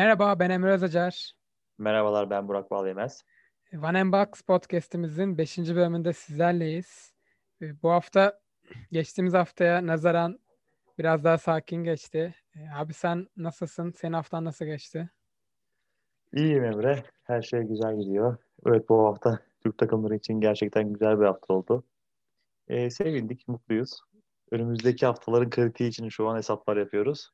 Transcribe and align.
Merhaba, 0.00 0.38
ben 0.38 0.50
Emre 0.50 0.72
Özacar. 0.72 1.32
Merhabalar, 1.78 2.30
ben 2.30 2.48
Burak 2.48 2.70
Balyemez. 2.70 3.24
One 3.72 4.00
and 4.00 4.12
Box 4.12 4.42
podcastimizin 4.42 5.38
5. 5.38 5.58
bölümünde 5.58 6.12
sizlerleyiz. 6.12 7.14
Ee, 7.62 7.82
bu 7.82 7.90
hafta 7.90 8.40
geçtiğimiz 8.92 9.34
haftaya 9.34 9.86
nazaran 9.86 10.38
biraz 10.98 11.24
daha 11.24 11.38
sakin 11.38 11.84
geçti. 11.84 12.34
Ee, 12.56 12.60
abi 12.76 12.94
sen 12.94 13.28
nasılsın? 13.36 13.92
Senin 13.92 14.12
haftan 14.12 14.44
nasıl 14.44 14.64
geçti? 14.64 15.10
İyiyim 16.32 16.64
Emre. 16.64 17.02
Her 17.22 17.42
şey 17.42 17.60
güzel 17.60 17.98
gidiyor. 18.00 18.36
Evet 18.66 18.88
bu 18.88 19.06
hafta 19.06 19.38
Türk 19.60 19.78
takımları 19.78 20.16
için 20.16 20.40
gerçekten 20.40 20.92
güzel 20.92 21.20
bir 21.20 21.24
hafta 21.24 21.54
oldu. 21.54 21.84
Ee, 22.68 22.90
sevindik, 22.90 23.48
mutluyuz. 23.48 24.00
Önümüzdeki 24.50 25.06
haftaların 25.06 25.50
kritiği 25.50 25.88
için 25.88 26.08
şu 26.08 26.28
an 26.28 26.36
hesaplar 26.36 26.76
yapıyoruz. 26.76 27.30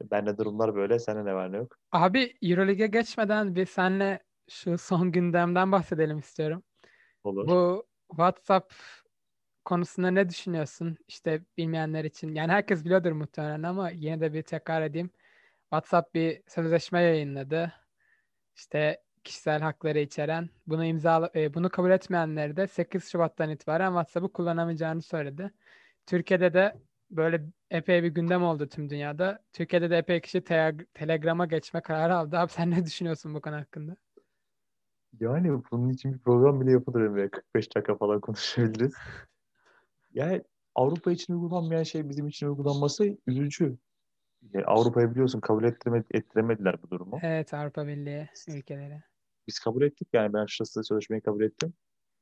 Bende 0.00 0.38
durumlar 0.38 0.74
böyle. 0.74 0.98
Sende 0.98 1.24
ne 1.24 1.34
var 1.34 1.52
ne 1.52 1.56
yok? 1.56 1.78
Abi 1.92 2.34
Euroleague'e 2.42 2.86
geçmeden 2.86 3.54
bir 3.54 3.66
senle 3.66 4.22
şu 4.50 4.78
son 4.78 5.12
gündemden 5.12 5.72
bahsedelim 5.72 6.18
istiyorum. 6.18 6.62
Olur. 7.24 7.48
Bu 7.48 7.86
WhatsApp 8.10 8.74
konusunda 9.64 10.10
ne 10.10 10.28
düşünüyorsun? 10.28 10.96
İşte 11.08 11.40
bilmeyenler 11.56 12.04
için. 12.04 12.34
Yani 12.34 12.52
herkes 12.52 12.84
biliyordur 12.84 13.12
muhtemelen 13.12 13.62
ama 13.62 13.90
yine 13.90 14.20
de 14.20 14.32
bir 14.32 14.42
tekrar 14.42 14.82
edeyim. 14.82 15.10
WhatsApp 15.60 16.14
bir 16.14 16.42
sözleşme 16.46 17.02
yayınladı. 17.02 17.72
İşte 18.56 19.02
kişisel 19.24 19.60
hakları 19.60 19.98
içeren. 19.98 20.50
Bunu 20.66 20.84
imza 20.84 21.30
e, 21.34 21.54
bunu 21.54 21.70
kabul 21.70 21.90
etmeyenleri 21.90 22.56
de 22.56 22.66
8 22.66 23.10
Şubat'tan 23.10 23.50
itibaren 23.50 23.88
WhatsApp'ı 23.88 24.32
kullanamayacağını 24.32 25.02
söyledi. 25.02 25.50
Türkiye'de 26.06 26.54
de 26.54 26.76
böyle 27.10 27.42
epey 27.70 28.02
bir 28.02 28.08
gündem 28.08 28.42
oldu 28.42 28.68
tüm 28.68 28.90
dünyada. 28.90 29.44
Türkiye'de 29.52 29.90
de 29.90 29.98
epey 29.98 30.20
kişi 30.20 30.44
te- 30.44 30.76
Telegram'a 30.94 31.46
geçme 31.46 31.80
kararı 31.80 32.16
aldı. 32.16 32.38
Abi 32.38 32.52
sen 32.52 32.70
ne 32.70 32.84
düşünüyorsun 32.86 33.34
bu 33.34 33.40
konu 33.40 33.56
hakkında? 33.56 33.96
Yani 35.20 35.62
bunun 35.70 35.88
için 35.90 36.14
bir 36.14 36.18
program 36.18 36.60
bile 36.60 36.70
yapılır 36.70 37.00
Emre. 37.04 37.28
45 37.30 37.76
dakika 37.76 37.96
falan 37.96 38.20
konuşabiliriz. 38.20 38.94
Yani 40.14 40.42
Avrupa 40.74 41.12
için 41.12 41.34
uygulanmayan 41.34 41.82
şey 41.82 42.08
bizim 42.08 42.26
için 42.28 42.46
uygulanması 42.46 43.16
üzücü. 43.26 43.76
Yani 44.52 44.64
Avrupa'ya 44.66 45.10
biliyorsun 45.10 45.40
kabul 45.40 45.64
ettiremedi, 45.64 46.04
ettiremediler 46.10 46.82
bu 46.82 46.90
durumu. 46.90 47.18
Evet 47.22 47.54
Avrupa 47.54 47.86
Birliği 47.86 48.28
ülkeleri. 48.48 49.02
Biz 49.46 49.58
kabul 49.58 49.82
ettik 49.82 50.08
yani 50.12 50.32
ben 50.32 50.46
şahsı 50.46 50.84
sözleşmeyi 50.84 51.22
kabul 51.22 51.42
ettim. 51.42 51.74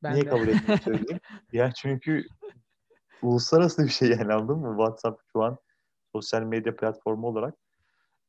Ben 0.03 0.15
Niye 0.15 0.25
de. 0.25 0.29
kabul 0.31 0.49
ettiğimi 0.49 0.79
söyleyeyim. 0.83 1.21
ya 1.53 1.73
çünkü 1.73 2.25
uluslararası 3.23 3.85
bir 3.85 3.89
şey 3.89 4.11
yani 4.11 4.33
anladın 4.33 4.59
mı? 4.59 4.77
WhatsApp 4.77 5.23
şu 5.33 5.43
an 5.43 5.59
sosyal 6.13 6.43
medya 6.43 6.77
platformu 6.77 7.27
olarak 7.27 7.55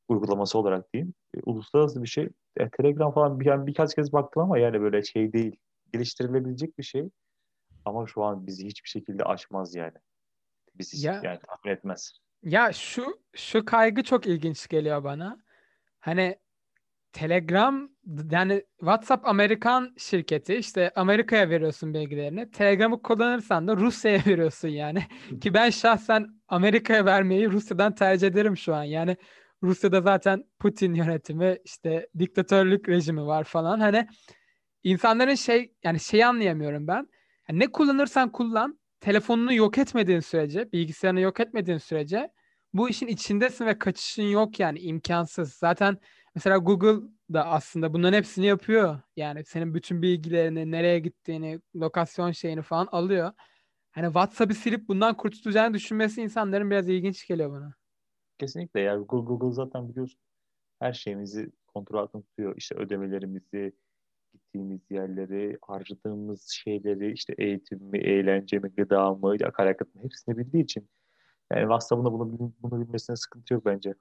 uygulaması 0.07 0.57
olarak 0.59 0.93
diyeyim. 0.93 1.13
E, 1.37 1.39
uluslararası 1.45 2.03
bir 2.03 2.07
şey. 2.07 2.29
E, 2.57 2.69
Telegram 2.69 3.13
falan 3.13 3.39
bir, 3.39 3.45
yani 3.45 3.67
birkaç 3.67 3.95
kez 3.95 4.13
baktım 4.13 4.43
ama 4.43 4.57
yani 4.57 4.81
böyle 4.81 5.03
şey 5.03 5.33
değil. 5.33 5.55
Geliştirilebilecek 5.93 6.77
bir 6.77 6.83
şey. 6.83 7.09
Ama 7.85 8.07
şu 8.07 8.23
an 8.23 8.47
bizi 8.47 8.65
hiçbir 8.67 8.89
şekilde 8.89 9.23
aşmaz 9.23 9.75
yani. 9.75 9.97
Bizi 10.75 11.07
Ya- 11.07 11.21
yani 11.23 11.39
tahmin 11.47 11.75
etmez. 11.75 12.19
Ya 12.43 12.73
şu 12.73 13.19
şu 13.35 13.65
kaygı 13.65 14.03
çok 14.03 14.27
ilginç 14.27 14.67
geliyor 14.67 15.03
bana. 15.03 15.39
Hani 15.99 16.39
Telegram 17.15 17.89
yani 18.31 18.63
WhatsApp 18.79 19.27
Amerikan 19.27 19.93
şirketi 19.97 20.55
işte 20.55 20.91
Amerika'ya 20.95 21.49
veriyorsun 21.49 21.93
bilgilerini. 21.93 22.51
Telegram'ı 22.51 23.01
kullanırsan 23.01 23.67
da 23.67 23.77
Rusya'ya 23.77 24.19
veriyorsun 24.25 24.67
yani. 24.67 25.03
Ki 25.41 25.53
ben 25.53 25.69
şahsen 25.69 26.27
Amerika'ya 26.47 27.05
vermeyi 27.05 27.51
Rusya'dan 27.51 27.95
tercih 27.95 28.27
ederim 28.27 28.57
şu 28.57 28.75
an. 28.75 28.83
Yani 28.83 29.17
Rusya'da 29.63 30.01
zaten 30.01 30.43
Putin 30.59 30.93
yönetimi 30.93 31.57
işte 31.65 32.07
diktatörlük 32.19 32.89
rejimi 32.89 33.25
var 33.25 33.43
falan. 33.43 33.79
Hani 33.79 34.07
insanların 34.83 35.35
şey 35.35 35.73
yani 35.83 35.99
şeyi 35.99 36.25
anlayamıyorum 36.25 36.87
ben. 36.87 37.07
Yani 37.49 37.59
ne 37.59 37.67
kullanırsan 37.67 38.31
kullan 38.31 38.79
telefonunu 38.99 39.53
yok 39.53 39.77
etmediğin 39.77 40.19
sürece, 40.19 40.71
bilgisayarını 40.71 41.19
yok 41.19 41.39
etmediğin 41.39 41.77
sürece 41.77 42.29
bu 42.73 42.89
işin 42.89 43.07
içindesin 43.07 43.65
ve 43.65 43.79
kaçışın 43.79 44.23
yok 44.23 44.59
yani 44.59 44.79
imkansız. 44.79 45.53
Zaten 45.53 45.97
mesela 46.35 46.57
Google 46.57 47.07
da 47.33 47.45
aslında 47.45 47.93
bunların 47.93 48.17
hepsini 48.17 48.45
yapıyor. 48.45 48.99
Yani 49.15 49.45
senin 49.45 49.73
bütün 49.73 50.01
bilgilerini, 50.01 50.71
nereye 50.71 50.99
gittiğini, 50.99 51.61
lokasyon 51.75 52.31
şeyini 52.31 52.61
falan 52.61 52.87
alıyor. 52.91 53.31
Hani 53.91 54.05
WhatsApp'ı 54.05 54.53
silip 54.53 54.87
bundan 54.87 55.17
kurtulacağını 55.17 55.73
düşünmesi 55.73 56.21
insanların 56.21 56.71
biraz 56.71 56.89
ilginç 56.89 57.27
geliyor 57.27 57.51
bana. 57.51 57.73
Kesinlikle 58.37 58.79
ya 58.79 58.95
Google, 58.95 59.27
Google 59.27 59.55
zaten 59.55 59.89
biliyorsun 59.89 60.19
her 60.79 60.93
şeyimizi 60.93 61.51
kontrol 61.67 61.99
altında 61.99 62.23
tutuyor. 62.23 62.53
İşte 62.57 62.75
ödemelerimizi, 62.75 63.73
gittiğimiz 64.33 64.81
yerleri, 64.91 65.57
harcadığımız 65.61 66.49
şeyleri, 66.49 67.11
işte 67.11 67.35
eğitim 67.37 67.79
mi, 67.83 67.97
eğlence 67.97 68.59
mi, 68.59 68.69
gıda 68.77 69.13
mı, 69.13 69.35
akaryakıt 69.45 69.95
mı 69.95 70.03
hepsini 70.03 70.37
bildiği 70.37 70.63
için 70.63 70.89
yani 71.51 71.61
WhatsApp'ın 71.61 72.05
da 72.05 72.11
bunu, 72.11 72.53
bunu 72.59 72.81
bilmesine 72.81 73.15
sıkıntı 73.15 73.53
yok 73.53 73.65
bence. 73.65 73.93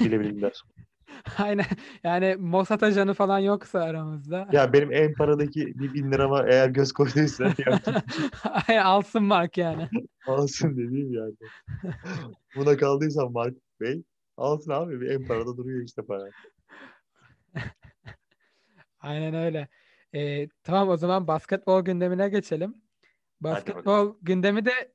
Bilebilirler. 0.00 0.62
Aynen. 1.38 1.64
Yani 2.04 2.36
Mossad 2.38 2.80
ajanı 2.80 3.14
falan 3.14 3.38
yoksa 3.38 3.78
aramızda. 3.80 4.48
ya 4.52 4.72
benim 4.72 4.92
en 4.92 5.14
paradaki 5.14 5.66
bir 5.66 5.94
bin 5.94 6.12
lirama 6.12 6.44
eğer 6.48 6.68
göz 6.68 6.92
koyduysa 6.92 7.44
Ay, 8.68 8.78
Alsın 8.80 9.22
Mark 9.22 9.58
yani. 9.58 9.88
alsın 10.26 10.76
dediğim 10.76 11.12
yani. 11.14 11.34
Buna 12.56 12.76
kaldıysan 12.76 13.32
Mark 13.32 13.54
Bey 13.80 14.02
alsın 14.36 14.70
abi. 14.70 15.00
Bir 15.00 15.10
en 15.10 15.26
parada 15.26 15.56
duruyor 15.56 15.84
işte 15.84 16.02
para. 16.02 16.24
Aynen 19.00 19.34
öyle. 19.34 19.68
Ee, 20.14 20.48
tamam 20.62 20.88
o 20.88 20.96
zaman 20.96 21.26
basketbol 21.26 21.82
gündemine 21.84 22.28
geçelim. 22.28 22.74
Basketbol 23.40 24.16
gündemi 24.22 24.64
de 24.64 24.92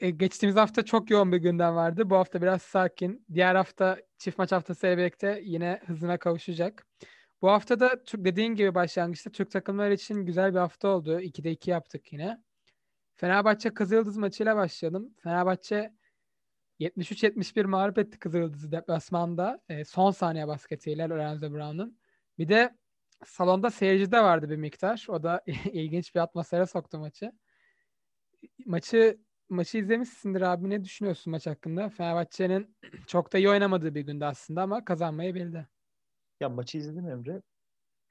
e, 0.00 0.10
geçtiğimiz 0.10 0.56
hafta 0.56 0.84
çok 0.84 1.10
yoğun 1.10 1.32
bir 1.32 1.36
gündem 1.36 1.74
vardı. 1.74 2.10
Bu 2.10 2.16
hafta 2.16 2.42
biraz 2.42 2.62
sakin. 2.62 3.24
Diğer 3.34 3.54
hafta 3.54 3.98
çift 4.18 4.38
maç 4.38 4.52
haftası 4.52 4.86
birlikte 4.86 5.40
yine 5.44 5.80
hızına 5.86 6.18
kavuşacak. 6.18 6.86
Bu 7.42 7.50
hafta 7.50 7.80
da 7.80 8.00
dediğin 8.14 8.54
gibi 8.54 8.74
başlangıçta 8.74 9.30
Türk 9.30 9.50
takımları 9.50 9.94
için 9.94 10.26
güzel 10.26 10.54
bir 10.54 10.58
hafta 10.58 10.88
oldu. 10.88 11.20
2'de 11.20 11.50
2 11.50 11.70
yaptık 11.70 12.12
yine. 12.12 12.38
Fenerbahçe 13.14 13.74
Kızıldız 13.74 14.16
maçıyla 14.16 14.56
başlayalım. 14.56 15.14
Fenerbahçe 15.22 15.92
73-71 16.80 17.64
mağlup 17.64 17.98
etti 17.98 18.18
Kızıldız'ı 18.18 18.72
deplasmanda. 18.72 19.60
E, 19.68 19.84
son 19.84 20.10
saniye 20.10 20.48
basketiyle 20.48 21.08
Lorenzo 21.08 21.52
Brown'un. 21.52 21.98
Bir 22.38 22.48
de 22.48 22.76
salonda 23.24 23.70
seyirci 23.70 24.12
de 24.12 24.22
vardı 24.22 24.50
bir 24.50 24.56
miktar. 24.56 25.06
O 25.08 25.22
da 25.22 25.42
ilginç 25.72 26.14
bir 26.14 26.20
atmosfere 26.20 26.66
soktu 26.66 26.98
maçı. 26.98 27.32
Maçı 28.66 29.18
maçı 29.48 29.78
izlemişsindir 29.78 30.40
abi. 30.40 30.70
Ne 30.70 30.84
düşünüyorsun 30.84 31.30
maç 31.30 31.46
hakkında? 31.46 31.88
Fenerbahçe'nin 31.88 32.76
çok 33.06 33.32
da 33.32 33.38
iyi 33.38 33.50
oynamadığı 33.50 33.94
bir 33.94 34.00
gündü 34.00 34.24
aslında 34.24 34.62
ama 34.62 34.84
kazanmayı 34.84 35.34
bildi. 35.34 35.68
Ya 36.40 36.48
maçı 36.48 36.78
izledim 36.78 37.08
Emre. 37.08 37.42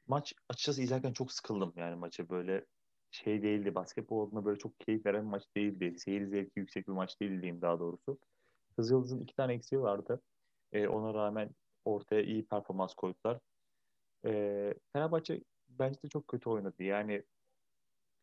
Maç 0.08 0.34
açıkçası 0.50 0.82
izlerken 0.82 1.14
çok 1.14 1.32
sıkıldım 1.32 1.74
yani 1.76 1.96
maçı 1.96 2.30
böyle 2.30 2.66
şey 3.12 3.44
değildi. 3.44 3.76
Basketbol 3.76 4.28
adına 4.28 4.46
böyle 4.46 4.60
çok 4.60 4.80
keyif 4.80 5.06
veren 5.06 5.26
maç 5.26 5.44
değildi. 5.58 6.00
Seyir 6.00 6.26
zevki 6.26 6.60
yüksek 6.60 6.88
bir 6.88 6.94
maç 6.94 7.22
değil 7.22 7.32
diyeyim 7.32 7.62
daha 7.62 7.80
doğrusu. 7.80 8.20
Kızıldız'ın 8.76 9.20
iki 9.20 9.36
tane 9.36 9.54
eksiği 9.54 9.82
vardı. 9.82 10.22
Ee, 10.74 10.88
ona 10.88 11.14
rağmen 11.14 11.50
ortaya 11.86 12.22
iyi 12.22 12.46
performans 12.46 12.94
koydular. 12.94 13.40
Ee, 14.26 14.74
Fenerbahçe 14.94 15.42
bence 15.70 16.02
de 16.04 16.10
çok 16.10 16.28
kötü 16.28 16.50
oynadı. 16.50 16.84
Yani 16.84 17.24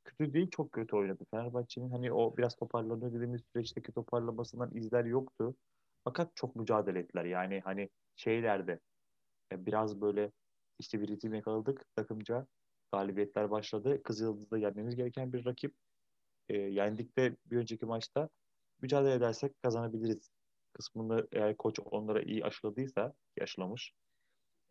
kötü 0.05 0.33
değil 0.33 0.51
çok 0.51 0.73
kötü 0.73 0.97
oynadı. 0.97 1.25
Fenerbahçe'nin 1.31 1.91
hani 1.91 2.13
o 2.13 2.37
biraz 2.37 2.57
toparlanıyor 2.57 3.13
dediğimiz 3.13 3.43
süreçteki 3.53 3.93
toparlamasından 3.93 4.75
izler 4.75 5.05
yoktu. 5.05 5.57
Fakat 6.05 6.37
çok 6.37 6.57
mücadele 6.57 6.99
ettiler. 6.99 7.25
Yani 7.25 7.61
hani 7.61 7.91
şeylerde 8.17 8.81
e, 9.53 9.67
biraz 9.67 10.01
böyle 10.01 10.33
işte 10.79 11.01
bir 11.01 11.09
ritim 11.09 11.35
yakaladık 11.35 11.87
takımca. 11.97 12.47
Galibiyetler 12.93 13.51
başladı. 13.51 14.03
Kızıldız'da 14.03 14.59
yenmemiz 14.59 14.97
gereken 14.97 15.33
bir 15.33 15.45
rakip. 15.45 15.75
E, 16.49 16.57
yendik 16.59 17.19
de 17.19 17.37
bir 17.47 17.57
önceki 17.57 17.87
maçta 17.87 18.29
mücadele 18.83 19.15
edersek 19.15 19.63
kazanabiliriz 19.63 20.31
kısmını 20.73 21.29
eğer 21.33 21.57
koç 21.57 21.79
onlara 21.85 22.23
iyi 22.23 22.45
aşıladıysa 22.45 23.13
ki 23.37 23.43
aşılamış 23.43 23.93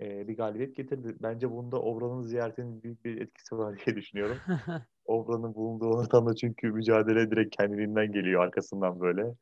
e, 0.01 0.27
bir 0.27 0.37
galibiyet 0.37 0.75
getirdi. 0.75 1.15
Bence 1.21 1.51
bunda 1.51 1.81
Obra'nın 1.81 2.21
ziyaretinin 2.21 2.83
büyük 2.83 3.05
bir 3.05 3.21
etkisi 3.21 3.57
var 3.57 3.75
diye 3.85 3.95
düşünüyorum. 3.95 4.37
Obra'nın 5.05 5.55
bulunduğu 5.55 5.89
ortamda 5.89 6.35
çünkü 6.35 6.71
mücadele 6.71 7.31
direkt 7.31 7.57
kendiliğinden 7.57 8.11
geliyor 8.11 8.43
arkasından 8.43 8.99
böyle. 8.99 9.35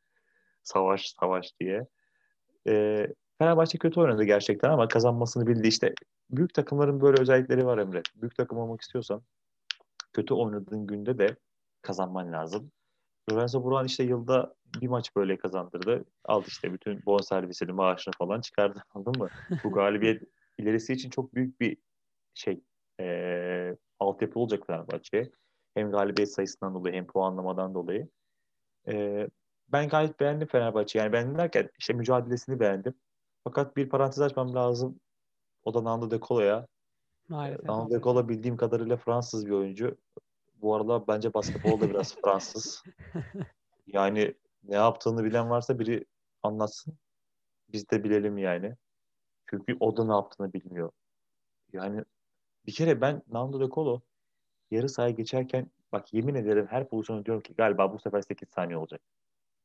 Savaş 0.64 1.10
savaş 1.20 1.60
diye. 1.60 1.88
E, 2.68 3.08
Fenerbahçe 3.38 3.78
kötü 3.78 4.00
oynadı 4.00 4.24
gerçekten 4.24 4.70
ama 4.70 4.88
kazanmasını 4.88 5.48
bildi. 5.48 5.68
İşte 5.68 5.94
büyük 6.30 6.54
takımların 6.54 7.02
böyle 7.02 7.22
özellikleri 7.22 7.66
var 7.66 7.78
Emre. 7.78 8.02
Büyük 8.16 8.36
takım 8.36 8.58
olmak 8.58 8.82
istiyorsan 8.82 9.22
kötü 10.14 10.34
oynadığın 10.34 10.88
günde 10.88 11.18
de 11.18 11.36
kazanman 11.82 12.32
lazım. 12.32 12.72
Lorenzo 13.32 13.64
Brown 13.64 13.86
işte 13.86 14.04
yılda 14.04 14.56
bir 14.82 14.88
maç 14.88 15.16
böyle 15.16 15.38
kazandırdı. 15.38 16.06
Al 16.26 16.44
işte 16.48 16.74
bütün 16.74 17.06
bonservisini, 17.06 17.72
maaşını 17.72 18.14
falan 18.18 18.42
çıkardı. 18.42 18.84
Anladın 18.94 19.22
mı? 19.22 19.30
Bu 19.64 19.72
galibiyet 19.72 20.24
ilerisi 20.60 20.94
için 20.94 21.10
çok 21.10 21.34
büyük 21.36 21.62
bir 21.62 21.78
şey 22.34 22.62
e, 23.00 23.76
altyapı 24.00 24.40
olacak 24.40 24.68
Fenerbahçe'ye. 24.68 25.32
Hem 25.74 25.92
galibiyet 25.92 26.32
sayısından 26.32 26.74
dolayı 26.74 26.96
hem 26.96 27.08
puanlamadan 27.08 27.74
dolayı. 27.74 28.10
E, 28.88 29.28
ben 29.68 29.90
gayet 29.90 30.20
beğendim 30.20 30.48
Fenerbahçe. 30.48 31.00
Yani 31.00 31.14
beğendim 31.14 31.38
derken 31.38 31.70
işte 31.80 31.94
mücadelesini 31.94 32.60
beğendim. 32.60 32.94
Fakat 33.44 33.78
bir 33.78 33.90
parantez 33.90 34.22
açmam 34.22 34.56
lazım. 34.56 35.00
O 35.64 35.74
da 35.74 35.84
Nando 35.84 36.12
De 36.12 36.20
Colo'ya. 36.20 36.68
Maalesef. 37.28 37.66
Nando 37.66 37.92
De 37.92 38.02
Colo 38.02 38.30
bildiğim 38.30 38.58
kadarıyla 38.58 38.98
Fransız 38.98 39.46
bir 39.46 39.52
oyuncu. 39.52 39.98
Bu 40.62 40.76
arada 40.76 41.08
bence 41.08 41.34
basketbolda 41.34 41.90
biraz 41.90 42.16
Fransız. 42.24 42.84
Yani 43.88 44.36
ne 44.64 44.76
yaptığını 44.76 45.24
bilen 45.24 45.50
varsa 45.50 45.80
biri 45.80 46.06
anlatsın. 46.44 46.98
Biz 47.70 47.90
de 47.90 48.04
bilelim 48.04 48.38
yani. 48.38 48.76
Çünkü 49.50 49.78
o 49.80 49.98
da 49.98 50.06
ne 50.06 50.14
yaptığını 50.14 50.54
bilmiyor. 50.54 50.92
Yani 51.74 52.04
bir 52.66 52.72
kere 52.72 53.02
ben 53.02 53.24
Nando 53.28 53.60
De 53.60 53.70
Colo 53.70 54.02
yarı 54.72 54.90
sahaya 54.90 55.12
geçerken 55.12 55.72
bak 55.92 56.14
yemin 56.14 56.36
ederim 56.36 56.68
her 56.70 56.90
pozisyonu 56.90 57.26
diyorum 57.26 57.44
ki 57.44 57.54
galiba 57.58 57.94
bu 57.94 58.00
sefer 58.00 58.22
8 58.22 58.50
saniye 58.50 58.78
olacak. 58.78 59.02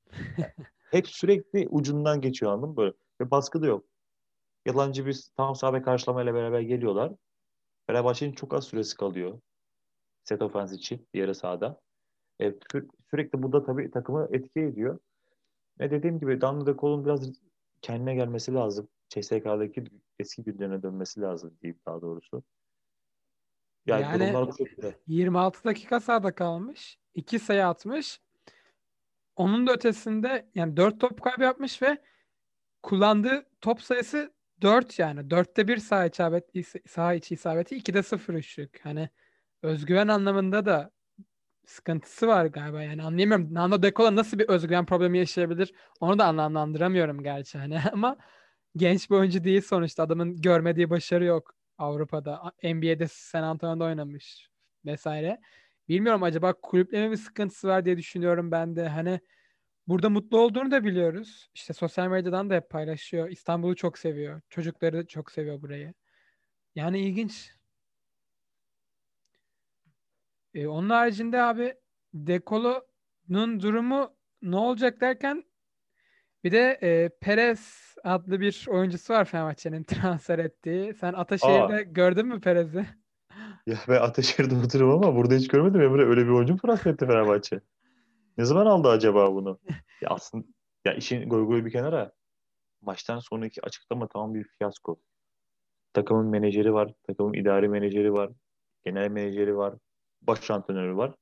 Hep 0.90 1.08
sürekli 1.08 1.68
ucundan 1.68 2.20
geçiyor 2.20 2.52
anladın 2.52 2.70
mı? 2.70 2.76
Böyle. 2.76 2.94
Ve 3.20 3.30
baskı 3.30 3.62
da 3.62 3.66
yok. 3.66 3.84
Yalancı 4.66 5.06
bir 5.06 5.26
tam 5.36 5.54
sahada 5.54 5.82
karşılamayla 5.82 6.34
beraber 6.34 6.60
geliyorlar. 6.60 7.12
Fenerbahçe'nin 7.86 8.32
çok 8.32 8.54
az 8.54 8.64
süresi 8.64 8.96
kalıyor. 8.96 9.40
Set 10.24 10.42
offense 10.42 10.76
için 10.76 11.08
yarı 11.14 11.34
sahada. 11.34 11.80
E, 12.40 12.48
sü- 12.48 12.88
sürekli 13.10 13.42
bu 13.42 13.52
da 13.52 13.64
tabii 13.64 13.90
takımı 13.90 14.28
etki 14.32 14.60
ediyor. 14.60 14.98
Ve 15.80 15.90
dediğim 15.90 16.18
gibi 16.18 16.40
Danlı 16.40 16.66
de 16.66 16.76
Kol'un 16.76 17.04
biraz 17.04 17.32
kendine 17.82 18.14
gelmesi 18.14 18.54
lazım. 18.54 18.88
CSK'daki 19.08 19.84
eski 20.18 20.42
günlerine 20.42 20.82
dönmesi 20.82 21.20
lazım 21.20 21.56
diyeyim 21.62 21.80
daha 21.86 22.02
doğrusu. 22.02 22.42
Yani, 23.86 24.02
Yani- 24.02 24.52
şekilde. 24.58 24.94
26 25.06 25.64
dakika 25.64 26.00
sahada 26.00 26.34
kalmış. 26.34 26.98
2 27.14 27.38
sayı 27.38 27.66
atmış. 27.66 28.20
Onun 29.36 29.66
da 29.66 29.72
ötesinde 29.72 30.48
yani 30.54 30.76
4 30.76 31.00
top 31.00 31.22
kaybı 31.22 31.42
yapmış 31.42 31.82
ve 31.82 31.98
kullandığı 32.82 33.46
top 33.60 33.82
sayısı 33.82 34.34
4 34.62 34.98
yani. 34.98 35.30
4'te 35.30 35.68
1 35.68 35.76
saha 35.76 36.06
isabet 36.06 36.44
saha 36.88 37.14
içi 37.14 37.34
isabeti 37.34 37.76
2'de 37.76 38.02
0 38.02 38.34
üçlük. 38.34 38.80
Hani 38.84 39.08
özgüven 39.62 40.08
anlamında 40.08 40.66
da 40.66 40.90
sıkıntısı 41.66 42.26
var 42.26 42.46
galiba 42.46 42.82
yani 42.82 43.02
anlayamıyorum. 43.02 43.54
Nando 43.54 43.82
De 43.82 43.92
Colo 43.92 44.16
nasıl 44.16 44.38
bir 44.38 44.48
özgüven 44.48 44.86
problemi 44.86 45.18
yaşayabilir 45.18 45.72
onu 46.00 46.18
da 46.18 46.24
anlamlandıramıyorum 46.24 47.22
gerçi 47.22 47.58
hani 47.58 47.78
ama 47.92 48.16
genç 48.76 49.10
bir 49.10 49.16
oyuncu 49.16 49.44
değil 49.44 49.60
sonuçta 49.60 50.02
adamın 50.02 50.36
görmediği 50.36 50.90
başarı 50.90 51.24
yok 51.24 51.54
Avrupa'da. 51.78 52.52
NBA'de 52.62 53.08
San 53.08 53.42
Antonio'da 53.42 53.84
oynamış 53.84 54.48
vesaire. 54.84 55.40
Bilmiyorum 55.88 56.22
acaba 56.22 56.52
kulüple 56.52 57.06
mi 57.06 57.12
bir 57.12 57.16
sıkıntısı 57.16 57.68
var 57.68 57.84
diye 57.84 57.98
düşünüyorum 57.98 58.50
ben 58.50 58.76
de. 58.76 58.88
Hani 58.88 59.20
burada 59.86 60.10
mutlu 60.10 60.40
olduğunu 60.40 60.70
da 60.70 60.84
biliyoruz. 60.84 61.50
İşte 61.54 61.72
sosyal 61.72 62.08
medyadan 62.08 62.50
da 62.50 62.54
hep 62.54 62.70
paylaşıyor. 62.70 63.28
İstanbul'u 63.30 63.76
çok 63.76 63.98
seviyor. 63.98 64.40
Çocukları 64.50 65.06
çok 65.06 65.30
seviyor 65.30 65.62
burayı. 65.62 65.94
Yani 66.74 67.00
ilginç. 67.00 67.50
Ee, 70.54 70.66
onun 70.66 70.90
haricinde 70.90 71.42
abi 71.42 71.74
Dekolo'nun 72.14 73.60
durumu 73.60 74.16
ne 74.42 74.56
olacak 74.56 75.00
derken 75.00 75.44
bir 76.44 76.52
de 76.52 76.78
e, 76.82 77.08
Perez 77.20 77.94
adlı 78.04 78.40
bir 78.40 78.66
oyuncusu 78.68 79.14
var 79.14 79.24
Fenerbahçe'nin 79.24 79.82
transfer 79.84 80.38
ettiği. 80.38 80.94
Sen 80.94 81.12
Ataşehir'de 81.12 81.82
gördün 81.82 82.26
mü 82.26 82.40
Perez'i? 82.40 82.86
Ya 83.66 83.76
ben 83.88 84.00
Ataşehir'de 84.00 84.54
oturuyorum 84.54 85.04
ama 85.04 85.16
burada 85.16 85.34
hiç 85.34 85.48
görmedim 85.48 85.80
Emre. 85.80 86.06
Öyle 86.06 86.24
bir 86.24 86.30
oyuncu 86.30 86.52
mu 86.52 86.58
transfer 86.58 86.90
etti 86.90 87.06
Fenerbahçe? 87.06 87.60
Ne 88.38 88.44
zaman 88.44 88.66
aldı 88.66 88.88
acaba 88.88 89.34
bunu? 89.34 89.58
Ya 90.02 90.08
aslında 90.10 90.44
ya 90.84 90.94
işin 90.94 91.28
goy 91.28 91.64
bir 91.64 91.70
kenara 91.70 92.12
maçtan 92.82 93.18
sonraki 93.18 93.62
açıklama 93.62 94.08
tamam 94.08 94.34
bir 94.34 94.44
fiyasko. 94.44 95.00
Takımın 95.92 96.26
menajeri 96.26 96.72
var, 96.72 96.94
takımın 97.06 97.32
idari 97.32 97.68
menajeri 97.68 98.12
var, 98.12 98.30
genel 98.84 99.08
menajeri 99.08 99.56
var, 99.56 99.74
baş 100.22 100.50
antrenörü 100.50 100.96
var. 100.96 101.14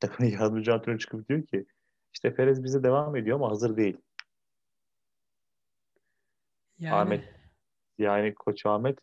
Takımın 0.00 0.30
yardımcı 0.40 0.74
antrenörü 0.74 0.98
çıkıp 0.98 1.28
diyor 1.28 1.46
ki 1.46 1.66
işte 2.14 2.34
Perez 2.34 2.64
bize 2.64 2.82
devam 2.82 3.16
ediyor 3.16 3.36
ama 3.36 3.50
hazır 3.50 3.76
değil. 3.76 3.96
Yani 6.78 6.94
Ahmet 6.94 7.24
yani 7.98 8.34
Koç 8.34 8.66
Ahmet 8.66 8.98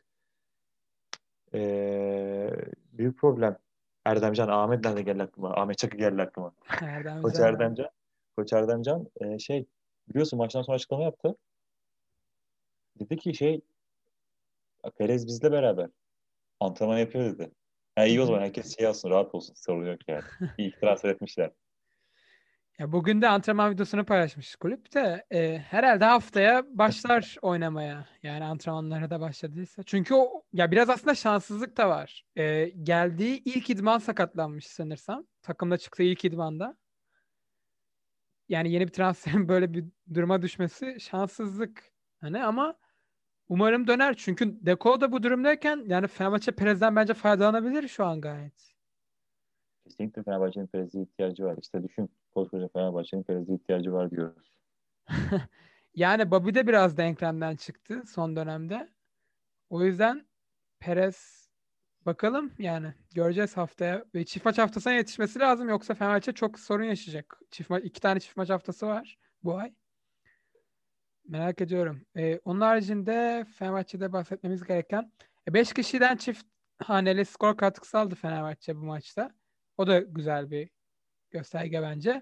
ee, 1.53 2.50
büyük 2.94 3.18
problem. 3.18 3.57
Erdemcan 4.06 4.47
Ahmet 4.47 4.85
nerede 4.85 5.01
geldi 5.01 5.23
aklıma? 5.23 5.53
Ahmet 5.53 5.77
Çakı 5.77 5.97
geldi 5.97 6.21
aklıma. 6.21 6.53
Erdem 6.81 7.21
Koç 7.21 7.35
Can. 7.35 7.44
Erdemcan 7.44 7.89
Koç 8.38 8.53
Erdemcan 8.53 9.07
e, 9.21 9.39
şey 9.39 9.65
biliyorsun 10.09 10.38
maçtan 10.39 10.62
sonra 10.62 10.75
açıklama 10.75 11.03
yaptı. 11.03 11.35
Dedi 13.00 13.18
ki 13.18 13.33
şey 13.33 13.62
Perez 14.97 15.27
bizle 15.27 15.51
beraber 15.51 15.89
antrenman 16.59 16.97
yapıyor 16.97 17.25
dedi. 17.25 17.51
Ha, 17.95 18.06
iyi 18.06 18.21
o 18.21 18.25
zaman 18.25 18.41
herkes 18.41 18.77
şey 18.77 18.88
alsın 18.88 19.09
rahat 19.09 19.35
olsun 19.35 19.53
sorun 19.57 19.85
yok 19.91 20.00
yani. 20.07 20.24
İyi 20.57 20.71
ki 20.71 20.79
transfer 20.79 21.09
etmişler. 21.09 21.51
Ya 22.81 22.91
bugün 22.91 23.21
de 23.21 23.27
antrenman 23.27 23.71
videosunu 23.71 24.05
paylaşmış 24.05 24.55
kulüp 24.55 24.93
de 24.93 25.25
e, 25.31 25.57
herhalde 25.59 26.05
haftaya 26.05 26.63
başlar 26.77 27.35
oynamaya. 27.41 28.07
Yani 28.23 28.43
antrenmanlara 28.43 29.09
da 29.09 29.19
başladıysa. 29.19 29.83
Çünkü 29.83 30.13
o 30.13 30.43
ya 30.53 30.71
biraz 30.71 30.89
aslında 30.89 31.15
şanssızlık 31.15 31.77
da 31.77 31.89
var. 31.89 32.25
E, 32.35 32.69
geldiği 32.83 33.43
ilk 33.45 33.69
idman 33.69 33.97
sakatlanmış 33.97 34.67
sanırsam. 34.67 35.27
Takımda 35.41 35.77
çıktığı 35.77 36.03
ilk 36.03 36.25
idmanda. 36.25 36.77
Yani 38.49 38.71
yeni 38.71 38.87
bir 38.87 38.93
transferin 38.93 39.47
böyle 39.49 39.73
bir 39.73 39.85
duruma 40.13 40.41
düşmesi 40.41 40.97
şanssızlık. 40.99 41.83
Hani 42.21 42.43
ama 42.43 42.75
umarım 43.49 43.87
döner. 43.87 44.15
Çünkü 44.17 44.65
Deko 44.65 45.01
da 45.01 45.11
bu 45.11 45.23
durumdayken 45.23 45.83
yani 45.87 46.07
Fenerbahçe 46.07 46.51
Perez'den 46.51 46.95
bence 46.95 47.13
faydalanabilir 47.13 47.87
şu 47.87 48.05
an 48.05 48.21
gayet. 48.21 48.70
Kesinlikle 49.83 50.23
Fenerbahçe'nin 50.23 50.67
Perez'e 50.67 51.01
ihtiyacı 51.01 51.43
var. 51.43 51.57
İşte 51.61 51.83
düşün 51.83 52.09
koskoca 52.31 52.67
Fenerbahçe'nin 52.67 53.23
Perez'e 53.23 53.53
ihtiyacı 53.53 53.93
var 53.93 54.11
diyoruz. 54.11 54.57
Yani 55.95 56.31
Bobby 56.31 56.53
de 56.53 56.67
biraz 56.67 56.97
denklemden 56.97 57.55
çıktı 57.55 58.03
son 58.07 58.35
dönemde. 58.35 58.89
O 59.69 59.83
yüzden 59.83 60.27
Perez 60.79 61.50
bakalım 62.05 62.51
yani 62.59 62.93
göreceğiz 63.15 63.57
haftaya. 63.57 64.05
Ve 64.15 64.25
çift 64.25 64.45
maç 64.45 64.57
haftasına 64.57 64.93
yetişmesi 64.93 65.39
lazım 65.39 65.69
yoksa 65.69 65.93
Fenerbahçe 65.93 66.31
çok 66.31 66.59
sorun 66.59 66.83
yaşayacak. 66.83 67.39
Çift 67.51 67.69
ma- 67.69 67.81
iki 67.81 68.01
tane 68.01 68.19
çift 68.19 68.38
maç 68.38 68.50
haftası 68.50 68.88
var 68.88 69.17
bu 69.43 69.57
ay. 69.57 69.73
Merak 71.27 71.61
ediyorum. 71.61 72.05
Ee, 72.17 72.39
onun 72.45 72.61
haricinde 72.61 73.45
Fenerbahçe'de 73.57 74.13
bahsetmemiz 74.13 74.63
gereken 74.63 75.11
5 75.47 75.73
kişiden 75.73 76.17
çift 76.17 76.45
haneli 76.83 77.25
skor 77.25 77.57
katkısı 77.57 78.00
aldı 78.00 78.15
Fenerbahçe 78.15 78.75
bu 78.75 78.81
maçta. 78.81 79.31
O 79.81 79.88
da 79.88 80.00
güzel 80.00 80.51
bir 80.51 80.69
gösterge 81.31 81.81
bence. 81.81 82.21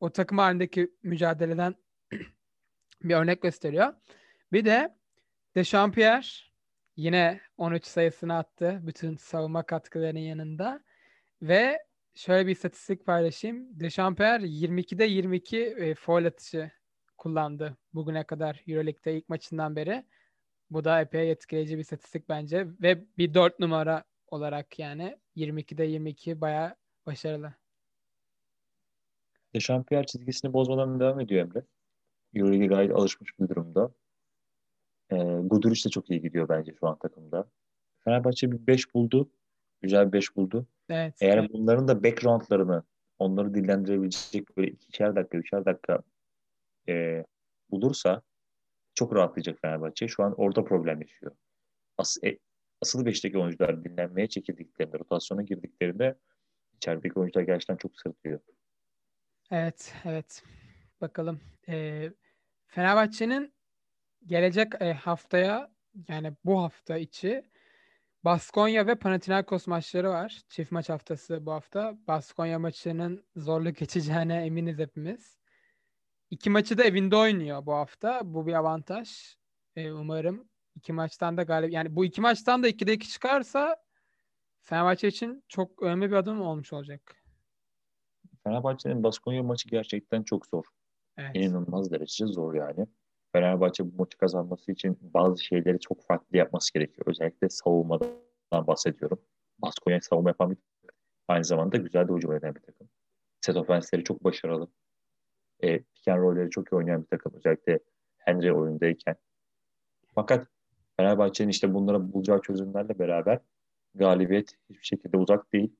O 0.00 0.10
takım 0.10 0.38
halindeki 0.38 0.90
mücadeleden 1.02 1.74
bir 3.02 3.14
örnek 3.14 3.42
gösteriyor. 3.42 3.94
Bir 4.52 4.64
de 4.64 4.96
Dechampierre 5.54 6.26
yine 6.96 7.40
13 7.56 7.84
sayısını 7.84 8.36
attı 8.36 8.80
bütün 8.82 9.16
savunma 9.16 9.62
katkılarının 9.62 10.20
yanında. 10.20 10.84
Ve 11.42 11.78
şöyle 12.14 12.46
bir 12.46 12.52
istatistik 12.52 13.06
paylaşayım. 13.06 13.80
Dechampierre 13.80 14.44
22'de 14.44 15.04
22 15.04 15.58
e, 15.58 15.94
foul 15.94 16.24
atışı 16.24 16.70
kullandı 17.16 17.76
bugüne 17.94 18.24
kadar 18.24 18.62
Euroleague'de 18.66 19.16
ilk 19.16 19.28
maçından 19.28 19.76
beri. 19.76 20.04
Bu 20.70 20.84
da 20.84 21.00
epey 21.00 21.30
etkileyici 21.30 21.74
bir 21.74 21.80
istatistik 21.80 22.28
bence. 22.28 22.66
Ve 22.82 23.04
bir 23.18 23.34
4 23.34 23.58
numara 23.58 24.04
olarak 24.26 24.78
yani 24.78 25.18
22'de 25.36 25.84
22 25.84 26.40
bayağı 26.40 26.76
başarılı. 27.06 27.54
Dechampierre 29.54 30.06
çizgisini 30.06 30.52
bozmadan 30.52 31.00
devam 31.00 31.20
ediyor 31.20 31.40
Emre. 31.40 31.62
Euroleague'e 32.34 32.66
gayet 32.66 32.92
alışmış 32.92 33.38
bir 33.40 33.48
durumda. 33.48 33.94
E, 35.10 35.16
Guduric 35.42 35.84
de 35.84 35.90
çok 35.90 36.10
iyi 36.10 36.22
gidiyor 36.22 36.48
bence 36.48 36.74
şu 36.80 36.88
an 36.88 36.98
takımda. 36.98 37.50
Fenerbahçe 38.04 38.52
bir 38.52 38.66
5 38.66 38.94
buldu. 38.94 39.30
Güzel 39.80 40.06
bir 40.06 40.12
5 40.12 40.36
buldu. 40.36 40.66
Evet. 40.88 41.14
Eğer 41.20 41.38
evet. 41.38 41.50
bunların 41.52 41.88
da 41.88 42.04
backgroundlarını 42.04 42.82
onları 43.18 43.54
dillendirebilecek 43.54 44.56
böyle 44.56 44.70
ikişer 44.70 45.16
dakika, 45.16 45.38
üçer 45.38 45.64
dakika 45.64 46.02
e, 46.88 47.24
bulursa 47.70 48.22
çok 48.94 49.14
rahatlayacak 49.14 49.60
Fenerbahçe. 49.60 50.08
Şu 50.08 50.22
an 50.22 50.34
orada 50.36 50.64
problem 50.64 51.00
yaşıyor. 51.00 51.32
As, 51.98 52.16
e, 52.24 52.38
asıl 52.82 53.06
beşteki 53.06 53.38
oyuncular 53.38 53.84
dinlenmeye 53.84 54.28
çekildiklerinde, 54.28 54.98
rotasyona 54.98 55.42
girdiklerinde 55.42 56.18
içerideki 56.76 57.18
oyuncular 57.18 57.44
gerçekten 57.44 57.76
çok 57.76 58.00
sırtıyor. 58.00 58.40
Evet, 59.50 59.94
evet. 60.04 60.42
Bakalım. 61.00 61.40
Ee, 61.68 62.12
Fenerbahçe'nin 62.66 63.54
gelecek 64.26 64.72
e, 64.80 64.92
haftaya 64.92 65.70
yani 66.08 66.32
bu 66.44 66.62
hafta 66.62 66.98
içi 66.98 67.44
Baskonya 68.24 68.86
ve 68.86 68.94
Panathinaikos 68.94 69.66
maçları 69.66 70.10
var. 70.10 70.42
Çift 70.48 70.72
maç 70.72 70.88
haftası 70.88 71.46
bu 71.46 71.52
hafta. 71.52 71.98
Baskonya 72.08 72.58
maçının 72.58 73.24
zorlu 73.36 73.70
geçeceğine 73.74 74.46
eminiz 74.46 74.78
hepimiz. 74.78 75.38
İki 76.30 76.50
maçı 76.50 76.78
da 76.78 76.84
evinde 76.84 77.16
oynuyor 77.16 77.66
bu 77.66 77.72
hafta. 77.74 78.20
Bu 78.24 78.46
bir 78.46 78.54
avantaj. 78.54 79.36
Ee, 79.76 79.92
umarım 79.92 80.48
iki 80.76 80.92
maçtan 80.92 81.36
da 81.36 81.42
galip 81.42 81.72
yani 81.72 81.96
bu 81.96 82.04
iki 82.04 82.20
maçtan 82.20 82.62
da 82.62 82.68
2'de 82.68 82.92
2 82.92 83.08
çıkarsa 83.08 83.83
Fenerbahçe 84.64 85.08
için 85.08 85.44
çok 85.48 85.82
önemli 85.82 86.10
bir 86.10 86.16
adım 86.16 86.40
olmuş 86.40 86.72
olacak. 86.72 87.16
Fenerbahçe'nin 88.44 89.02
Baskonya 89.02 89.42
maçı 89.42 89.68
gerçekten 89.68 90.22
çok 90.22 90.46
zor. 90.46 90.64
Evet. 91.18 91.30
İnanılmaz 91.36 91.90
derecede 91.90 92.28
zor 92.28 92.54
yani. 92.54 92.86
Fenerbahçe 93.32 93.84
bu 93.84 93.96
maçı 93.96 94.18
kazanması 94.18 94.72
için 94.72 94.98
bazı 95.00 95.44
şeyleri 95.44 95.80
çok 95.80 96.06
farklı 96.06 96.36
yapması 96.36 96.72
gerekiyor. 96.72 97.06
Özellikle 97.06 97.48
savunmadan 97.48 98.10
bahsediyorum. 98.52 99.20
Baskonya 99.58 100.00
savunma 100.00 100.30
yapan 100.30 100.50
bir 100.50 100.56
takım. 100.56 100.98
Aynı 101.28 101.44
zamanda 101.44 101.76
güzel 101.76 102.08
de 102.08 102.12
hücum 102.12 102.32
eden 102.32 102.54
bir 102.54 102.60
takım. 102.60 102.88
Set 103.40 103.56
ofensleri 103.56 104.04
çok 104.04 104.24
başarılı. 104.24 104.68
E, 105.60 105.78
pick 105.78 106.08
and 106.08 106.18
roll'leri 106.18 106.50
çok 106.50 106.72
iyi 106.72 106.76
oynayan 106.76 107.02
bir 107.02 107.06
takım. 107.06 107.32
Özellikle 107.34 107.78
Henry 108.18 108.52
oyundayken. 108.52 109.16
Fakat 110.14 110.46
Fenerbahçe'nin 110.96 111.48
işte 111.48 111.74
bunlara 111.74 112.12
bulacağı 112.12 112.42
çözümlerle 112.42 112.98
beraber 112.98 113.40
galibiyet 113.94 114.56
hiçbir 114.70 114.84
şekilde 114.84 115.16
uzak 115.16 115.52
değil. 115.52 115.76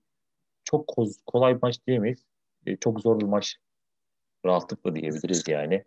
Çok 0.64 0.96
kolay 1.26 1.56
bir 1.56 1.62
maç 1.62 1.86
diyemeyiz. 1.86 2.24
E, 2.66 2.76
çok 2.76 3.00
zor 3.00 3.20
bir 3.20 3.24
maç 3.24 3.56
rahatlıkla 4.46 4.94
diyebiliriz 4.94 5.48
yani. 5.48 5.84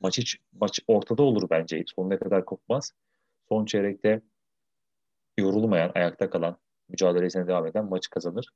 Maç 0.00 0.18
hiç 0.18 0.38
maç 0.52 0.80
ortada 0.86 1.22
olur 1.22 1.50
bence. 1.50 1.84
Sonuna 1.96 2.18
kadar 2.18 2.44
kopmaz. 2.44 2.92
Son 3.48 3.64
çeyrekte 3.64 4.22
yorulmayan, 5.38 5.92
ayakta 5.94 6.30
kalan, 6.30 6.56
mücadelesine 6.88 7.46
devam 7.46 7.66
eden 7.66 7.84
maçı 7.84 8.10
kazanır. 8.10 8.46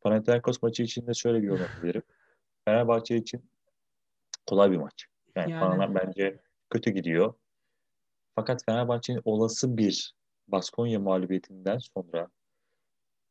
Panathinaikos 0.00 0.62
maçı 0.62 0.82
için 0.82 1.06
de 1.06 1.14
şöyle 1.14 1.42
bir 1.42 1.46
yorum 1.46 1.62
yapabilirim. 1.62 2.02
Fenerbahçe 2.64 3.16
için 3.16 3.50
kolay 4.46 4.70
bir 4.70 4.76
maç. 4.76 5.06
Yani, 5.36 5.50
yani. 5.50 5.60
Panathinaikos 5.60 6.06
bence 6.06 6.40
kötü 6.70 6.90
gidiyor. 6.90 7.34
Fakat 8.34 8.64
Fenerbahçe'nin 8.64 9.20
olası 9.24 9.76
bir 9.76 10.14
Baskonya 10.48 11.00
mağlubiyetinden 11.00 11.78
sonra 11.78 12.28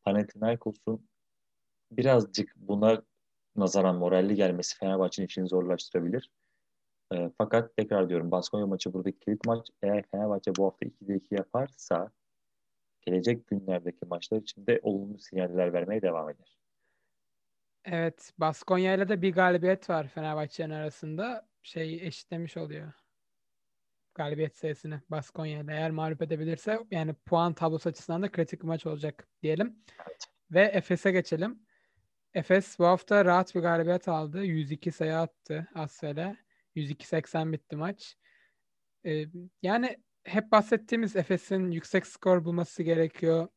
Panathinaikos'un 0.06 1.10
birazcık 1.92 2.54
buna 2.56 3.04
nazaran 3.56 3.96
moralli 3.96 4.36
gelmesi 4.36 4.78
Fenerbahçe'nin 4.78 5.28
işini 5.28 5.48
zorlaştırabilir. 5.48 6.32
E, 7.14 7.32
fakat 7.38 7.76
tekrar 7.78 8.10
diyorum 8.10 8.32
Baskonya 8.32 8.68
maçı 8.68 8.94
buradaki 8.94 9.20
kilit 9.20 9.46
maç. 9.46 9.68
Eğer 9.82 10.04
Fenerbahçe 10.12 10.56
bu 10.56 10.66
hafta 10.66 10.86
2'de 10.86 11.16
2 11.16 11.36
yaparsa 11.36 12.12
gelecek 13.02 13.48
günlerdeki 13.48 14.06
maçlar 14.06 14.38
için 14.38 14.68
de 14.68 14.80
olumlu 14.84 15.20
sinyaller 15.20 15.74
vermeye 15.74 16.02
devam 16.02 16.30
eder. 16.30 16.58
Evet, 17.86 18.34
Baskonya 18.38 18.94
ile 18.94 19.10
de 19.10 19.22
bir 19.22 19.34
galibiyet 19.34 19.90
var 19.90 20.08
Fenerbahçe'nin 20.08 20.74
arasında. 20.74 21.48
Şey 21.64 22.08
eşitlemiş 22.08 22.58
oluyor. 22.58 22.94
Galibiyet 24.16 24.58
sayısını 24.58 25.02
Baskonya 25.10 25.60
ile. 25.60 25.72
Eğer 25.74 25.92
mağlup 25.92 26.22
edebilirse 26.22 26.80
yani 26.92 27.14
puan 27.14 27.54
tablosu 27.54 27.90
açısından 27.90 28.22
da 28.22 28.32
kritik 28.32 28.62
bir 28.62 28.68
maç 28.68 28.86
olacak 28.86 29.28
diyelim. 29.44 29.76
Evet. 30.08 30.28
Ve 30.52 30.62
Efes'e 30.62 31.12
geçelim. 31.12 31.60
Efes 32.34 32.80
bu 32.80 32.86
hafta 32.86 33.26
rahat 33.26 33.56
bir 33.56 33.60
galibiyet 33.60 34.08
aldı. 34.08 34.44
102 34.44 34.92
sayı 34.92 35.18
attı 35.18 35.68
Asfel'e. 35.76 36.38
102-80 36.76 37.52
bitti 37.54 37.76
maç. 37.76 38.18
Ee, 39.06 39.26
yani 39.62 39.98
hep 40.24 40.52
bahsettiğimiz 40.52 41.16
Efes'in 41.16 41.72
yüksek 41.72 42.08
skor 42.08 42.46
bulması 42.46 42.84
gerekiyor. 42.84 43.48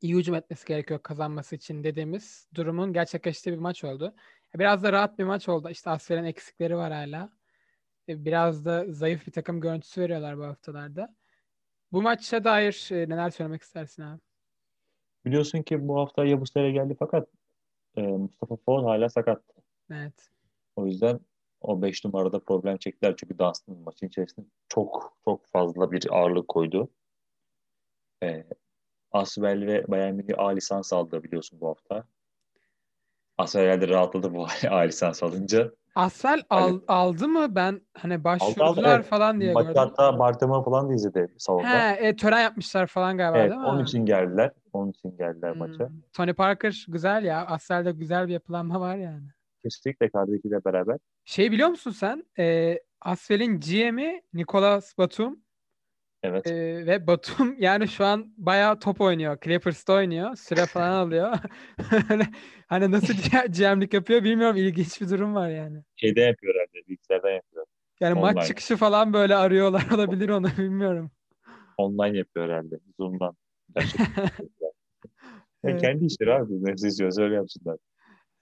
İyi 0.00 0.16
hücum 0.16 0.34
etmesi 0.34 0.66
gerekiyor 0.66 1.02
kazanması 1.02 1.56
için 1.56 1.84
dediğimiz 1.84 2.48
durumun 2.54 2.92
gerçekleştiği 2.92 3.52
bir 3.52 3.60
maç 3.60 3.84
oldu. 3.84 4.14
Biraz 4.54 4.82
da 4.82 4.92
rahat 4.92 5.18
bir 5.18 5.24
maç 5.24 5.48
oldu. 5.48 5.70
İşte 5.70 5.90
Asfer'in 5.90 6.24
eksikleri 6.24 6.76
var 6.76 6.92
hala. 6.92 7.39
Ee, 8.10 8.24
biraz 8.24 8.64
da 8.64 8.84
zayıf 8.88 9.26
bir 9.26 9.32
takım 9.32 9.60
görüntüsü 9.60 10.00
veriyorlar 10.00 10.38
bu 10.38 10.44
haftalarda. 10.44 11.14
Bu 11.92 12.02
maça 12.02 12.44
dair 12.44 12.88
e, 12.92 13.08
neler 13.08 13.30
söylemek 13.30 13.62
istersin 13.62 14.02
abi? 14.02 14.20
Biliyorsun 15.24 15.62
ki 15.62 15.88
bu 15.88 15.98
hafta 16.00 16.24
Yabusler'e 16.24 16.70
geldi 16.70 16.96
fakat 16.98 17.28
e, 17.96 18.02
Mustafa 18.02 18.56
Ford 18.56 18.84
hala 18.84 19.08
sakat. 19.08 19.42
Evet. 19.90 20.30
O 20.76 20.86
yüzden 20.86 21.20
o 21.60 21.82
5 21.82 22.04
numarada 22.04 22.40
problem 22.40 22.76
çektiler. 22.76 23.14
Çünkü 23.16 23.38
Dunstan 23.38 23.76
maçın 23.76 24.06
içerisinde 24.06 24.46
çok 24.68 25.16
çok 25.24 25.46
fazla 25.46 25.92
bir 25.92 26.16
ağırlık 26.16 26.48
koydu. 26.48 26.90
E, 28.22 28.44
Asvel 29.12 29.66
ve 29.66 29.84
Bayern 29.88 30.14
Münih 30.14 30.38
A 30.38 30.48
lisans 30.48 30.92
aldı 30.92 31.22
biliyorsun 31.22 31.60
bu 31.60 31.68
hafta. 31.68 32.04
Asvel 33.38 33.62
herhalde 33.62 33.88
rahatladı 33.88 34.34
bu 34.34 34.46
A 34.70 34.78
lisans 34.78 35.22
alınca. 35.22 35.72
Asvel 35.94 36.42
al, 36.50 36.80
aldı 36.88 37.28
mı? 37.28 37.54
Ben 37.54 37.80
hani 37.98 38.24
başvurdular 38.24 38.96
evet. 38.96 39.06
falan 39.06 39.40
diye 39.40 39.52
Maç 39.52 39.66
gördüm. 39.66 39.80
Hatta 39.80 40.18
Bartema 40.18 40.62
falan 40.62 40.88
da 40.88 40.94
izledi 40.94 41.34
salonda. 41.38 41.68
He, 41.68 42.08
e, 42.08 42.16
tören 42.16 42.42
yapmışlar 42.42 42.86
falan 42.86 43.16
galiba 43.16 43.38
evet, 43.38 43.50
değil 43.50 43.60
mi? 43.60 43.66
Onun 43.66 43.84
için 43.84 44.06
geldiler. 44.06 44.50
Onun 44.72 44.90
için 44.90 45.16
geldiler 45.16 45.52
hmm. 45.52 45.58
maça. 45.58 45.88
Tony 46.12 46.32
Parker 46.32 46.86
güzel 46.88 47.24
ya. 47.24 47.46
Asvel'de 47.46 47.92
güzel 47.92 48.28
bir 48.28 48.32
yapılanma 48.32 48.80
var 48.80 48.96
yani. 48.96 49.26
Kesinlikle 49.62 50.10
kardeşiyle 50.10 50.64
beraber. 50.64 50.98
Şey 51.24 51.52
biliyor 51.52 51.68
musun 51.68 51.90
sen? 51.90 52.24
E, 52.38 52.78
Asfel'in 53.00 53.60
GM'i 53.60 54.22
Nicolas 54.34 54.98
Batum. 54.98 55.40
Evet. 56.22 56.46
E, 56.46 56.86
ve 56.86 57.06
Batum 57.06 57.56
yani 57.58 57.88
şu 57.88 58.04
an 58.04 58.34
bayağı 58.36 58.78
top 58.80 59.00
oynuyor. 59.00 59.38
Clippers'ta 59.44 59.92
oynuyor. 59.92 60.36
Süre 60.36 60.66
falan 60.66 60.92
alıyor. 61.06 61.36
hani 62.66 62.90
nasıl 62.90 63.14
GM'lik 63.48 63.94
yapıyor 63.94 64.24
bilmiyorum. 64.24 64.56
İlginç 64.56 65.00
bir 65.00 65.08
durum 65.08 65.34
var 65.34 65.48
yani. 65.48 65.82
Şeyde 65.96 66.20
yapıyor 66.20 66.54
herhalde. 66.54 66.88
Bilgisayardan 66.88 67.30
yapıyor. 67.30 67.66
Yani 68.00 68.18
Online. 68.18 68.32
maç 68.32 68.46
çıkışı 68.46 68.76
falan 68.76 69.12
böyle 69.12 69.36
arıyorlar 69.36 69.90
olabilir 69.94 70.28
onu 70.28 70.48
bilmiyorum. 70.58 71.10
Online 71.76 72.18
yapıyor 72.18 72.48
herhalde. 72.48 72.78
Zoom'dan. 72.96 73.36
evet. 75.64 75.80
Kendi 75.80 76.04
işleri 76.04 76.34
abi. 76.34 76.64
Ne 76.64 76.72
izliyoruz 76.72 77.18
öyle 77.18 77.34
yapsınlar. 77.34 77.76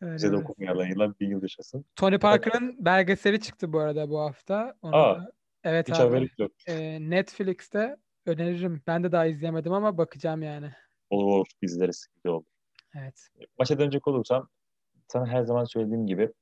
Evet, 0.03 0.15
Bize 0.15 0.27
evet. 0.29 0.39
dokunmayalım 0.39 0.87
yılan 0.87 1.15
bin 1.21 1.31
yıl 1.31 1.43
yaşasın. 1.43 1.85
Tony 1.97 2.19
Parker'ın 2.19 2.77
belgeseli 2.79 3.41
çıktı 3.41 3.73
bu 3.73 3.81
arada 3.81 4.11
bu 4.11 4.21
hafta. 4.21 4.75
Onu 4.83 4.97
Aa, 4.97 5.17
da, 5.17 5.33
evet 5.65 5.89
hiç 5.89 6.01
abi. 6.01 6.31
yok. 6.39 6.53
E, 6.67 6.99
Netflix'te 7.11 7.97
öneririm. 8.27 8.83
Ben 8.87 9.05
de 9.05 9.13
daha 9.13 9.27
izleyemedim 9.27 9.73
ama 9.73 9.99
bakacağım 9.99 10.43
yani. 10.43 10.71
Olur 11.11 11.27
olur 11.27 11.47
izleriz. 11.63 12.07
Güzel 12.15 12.33
olur. 12.33 12.47
Evet. 12.97 13.29
Maça 13.59 13.79
dönecek 13.79 14.09
olursam 14.09 14.49
sana 15.09 15.27
her 15.27 15.43
zaman 15.43 15.65
söylediğim 15.65 16.07
gibi 16.07 16.33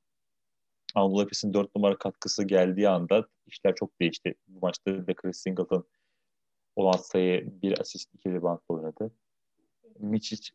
Anadolu 0.95 1.23
Efes'in 1.23 1.53
4 1.53 1.75
numara 1.75 1.97
katkısı 1.97 2.43
geldiği 2.43 2.89
anda 2.89 3.27
işler 3.45 3.75
çok 3.75 4.01
değişti. 4.01 4.35
Bu 4.47 4.59
maçta 4.59 5.07
da 5.07 5.13
Chris 5.13 5.37
Singleton 5.37 5.87
16 6.75 7.07
sayı, 7.07 7.61
1 7.61 7.79
asist, 7.79 8.13
2 8.13 8.33
rebound 8.33 8.59
oynadı. 8.69 9.11
Miçic 9.99 10.49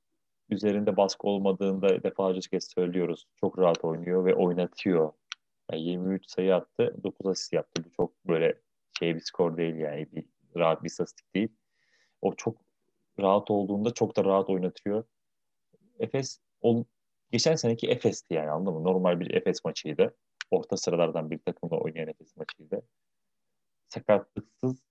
üzerinde 0.51 0.97
baskı 0.97 1.29
olmadığında 1.29 2.03
defalarca 2.03 2.41
kez 2.41 2.69
söylüyoruz. 2.75 3.27
Çok 3.41 3.59
rahat 3.59 3.85
oynuyor 3.85 4.25
ve 4.25 4.35
oynatıyor. 4.35 5.13
Yani 5.71 5.83
23 5.83 6.31
sayı 6.31 6.55
attı, 6.55 6.97
9 7.05 7.27
asist 7.27 7.53
yaptı. 7.53 7.85
Bu 7.85 7.91
çok 7.97 8.25
böyle 8.27 8.61
şey 8.99 9.15
bir 9.15 9.21
skor 9.21 9.57
değil 9.57 9.75
yani. 9.77 10.07
Bir, 10.13 10.25
rahat 10.57 10.83
bir 10.83 10.89
istatistik 10.89 11.35
değil. 11.35 11.49
O 12.23 12.35
çok 12.35 12.57
rahat 13.21 13.51
olduğunda 13.51 13.95
çok 13.95 14.17
da 14.17 14.25
rahat 14.25 14.51
oynatıyor. 14.51 15.05
Efes 15.99 16.41
o, 16.61 16.85
geçen 17.31 17.55
seneki 17.55 17.89
Efes'ti 17.91 18.35
yani 18.35 18.51
anladın 18.51 18.75
mı? 18.75 18.85
Normal 18.85 19.21
bir 19.21 19.35
Efes 19.35 19.65
maçıydı. 19.65 20.17
Orta 20.51 20.77
sıralardan 20.77 21.31
bir 21.31 21.39
takımla 21.39 21.77
oynayan 21.77 22.09
Efes 22.09 22.37
maçıydı. 22.37 22.83
Sakatlıksız 23.89 24.83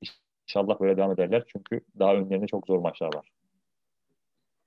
inşallah 0.48 0.80
böyle 0.80 0.98
devam 0.98 1.12
ederler. 1.12 1.44
Çünkü 1.48 1.82
daha 2.00 2.16
önlerinde 2.16 2.48
çok 2.48 2.68
zor 2.68 2.80
maçlar 2.80 3.16
var. 3.16 3.30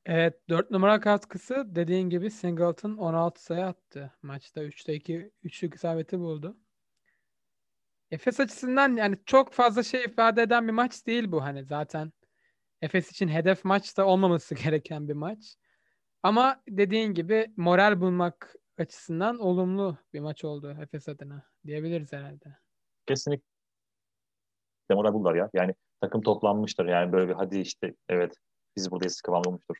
Evet 0.06 0.48
4 0.48 0.70
numara 0.70 1.00
katkısı 1.00 1.64
dediğin 1.66 2.10
gibi 2.10 2.30
Singleton 2.30 2.96
16 2.96 3.42
sayı 3.42 3.64
attı. 3.64 4.12
Maçta 4.22 4.64
3'te 4.64 4.94
2 4.94 5.30
üçlük 5.42 5.74
isabeti 5.74 6.18
buldu. 6.18 6.56
Efes 8.10 8.40
açısından 8.40 8.96
yani 8.96 9.18
çok 9.26 9.52
fazla 9.52 9.82
şey 9.82 10.04
ifade 10.04 10.42
eden 10.42 10.68
bir 10.68 10.72
maç 10.72 11.06
değil 11.06 11.32
bu 11.32 11.42
hani 11.42 11.64
zaten. 11.64 12.12
Efes 12.82 13.10
için 13.10 13.28
hedef 13.28 13.64
maç 13.64 13.96
da 13.96 14.06
olmaması 14.06 14.54
gereken 14.64 15.08
bir 15.08 15.14
maç. 15.14 15.56
Ama 16.22 16.62
dediğin 16.68 17.14
gibi 17.14 17.52
moral 17.56 18.00
bulmak 18.00 18.54
açısından 18.78 19.38
olumlu 19.38 19.98
bir 20.12 20.20
maç 20.20 20.44
oldu 20.44 20.76
Efes 20.82 21.08
adına 21.08 21.46
diyebiliriz 21.66 22.12
herhalde. 22.12 22.56
Kesinlikle 23.06 23.44
moral 24.90 25.14
buldular 25.14 25.34
ya. 25.34 25.50
Yani 25.54 25.74
takım 26.00 26.22
toplanmıştır. 26.22 26.86
Yani 26.86 27.12
böyle 27.12 27.28
bir 27.28 27.34
hadi 27.34 27.58
işte 27.58 27.94
evet 28.08 28.36
biz 28.76 28.90
buradayız 28.90 29.20
kıvam 29.20 29.42
olmuştur. 29.46 29.76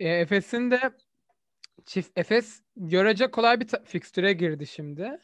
E, 0.00 0.08
Efes'in 0.08 0.70
de 0.70 0.80
çift 1.84 2.18
Efes 2.18 2.62
görece 2.76 3.30
kolay 3.30 3.60
bir 3.60 3.68
fikstüre 3.84 4.32
girdi 4.32 4.66
şimdi. 4.66 5.20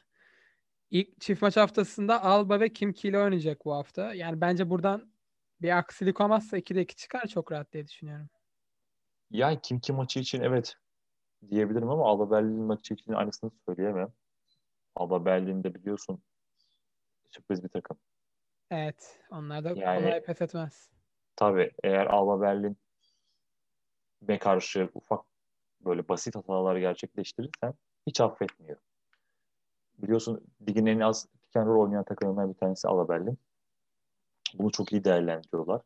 İlk 0.90 1.20
çift 1.20 1.42
maç 1.42 1.56
haftasında 1.56 2.22
Alba 2.24 2.60
ve 2.60 2.68
Kimki 2.72 3.08
ile 3.08 3.18
oynayacak 3.18 3.64
bu 3.64 3.74
hafta. 3.74 4.14
Yani 4.14 4.40
bence 4.40 4.70
buradan 4.70 5.12
bir 5.62 5.78
aksilik 5.78 6.20
olmazsa 6.20 6.58
2'de 6.58 6.82
2 6.82 6.96
çıkar 6.96 7.26
çok 7.26 7.52
rahat 7.52 7.72
diye 7.72 7.86
düşünüyorum. 7.86 8.28
Yani 9.30 9.58
kim 9.62 9.80
kim 9.80 9.96
maçı 9.96 10.20
için 10.20 10.40
evet 10.40 10.76
diyebilirim 11.50 11.88
ama 11.90 12.06
Alba 12.06 12.30
Berlin 12.30 12.62
maçı 12.62 12.94
için 12.94 13.12
aynısını 13.12 13.50
söyleyemem. 13.66 14.12
Alba 14.96 15.24
Berlin'de 15.24 15.74
biliyorsun 15.74 16.22
sürpriz 17.30 17.64
bir 17.64 17.68
takım. 17.68 17.98
Evet. 18.70 19.20
Onlar 19.30 19.64
da 19.64 19.68
Yani- 19.76 20.04
kolay 20.04 20.22
pes 20.22 20.42
etmez. 20.42 20.90
Tabii 21.36 21.70
eğer 21.84 22.06
Alba 22.06 22.40
Berlin 22.40 22.76
ve 24.28 24.38
karşı 24.38 24.88
ufak 24.94 25.20
böyle 25.80 26.08
basit 26.08 26.36
hatalar 26.36 26.76
gerçekleştirirsen 26.76 27.74
hiç 28.06 28.20
affetmiyor. 28.20 28.78
Biliyorsun 29.98 30.44
ligin 30.68 30.86
en 30.86 31.00
az 31.00 31.26
pick 31.42 31.56
and 31.56 31.66
roll 31.66 31.82
oynayan 31.82 32.04
takımlarından 32.04 32.48
bir 32.48 32.58
tanesi 32.58 32.88
Alba 32.88 33.08
Berlin. 33.08 33.38
Bunu 34.54 34.70
çok 34.70 34.92
iyi 34.92 35.04
değerlendiriyorlar. 35.04 35.82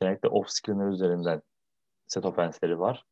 Genellikle 0.00 0.28
off 0.28 0.50
screenler 0.50 0.88
üzerinden 0.88 1.42
set 2.06 2.24
offense'leri 2.24 2.80
var. 2.80 3.04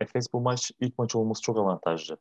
Efes 0.00 0.32
bu 0.32 0.40
maç 0.40 0.72
ilk 0.80 0.98
maç 0.98 1.16
olması 1.16 1.42
çok 1.42 1.58
avantajlı. 1.58 2.16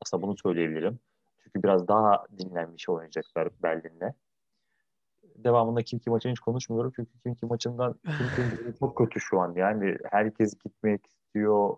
Aslında 0.00 0.22
bunu 0.22 0.36
söyleyebilirim. 0.36 1.00
Çünkü 1.42 1.62
biraz 1.62 1.88
daha 1.88 2.26
dinlenmiş 2.38 2.88
oynayacaklar 2.88 3.48
Berlin'le. 3.62 4.14
Devamında 5.36 5.82
kim 5.82 5.98
kim 5.98 6.12
maçını 6.12 6.32
hiç 6.32 6.40
konuşmuyorum. 6.40 6.92
Çünkü 6.96 7.10
kim 7.22 7.34
kim 7.34 7.48
maçından 7.48 7.94
kim 8.04 8.26
kim 8.36 8.72
çok 8.80 8.98
kötü 8.98 9.20
şu 9.20 9.40
an. 9.40 9.54
Yani 9.56 9.96
herkes 10.10 10.58
gitmek 10.64 11.06
istiyor. 11.06 11.76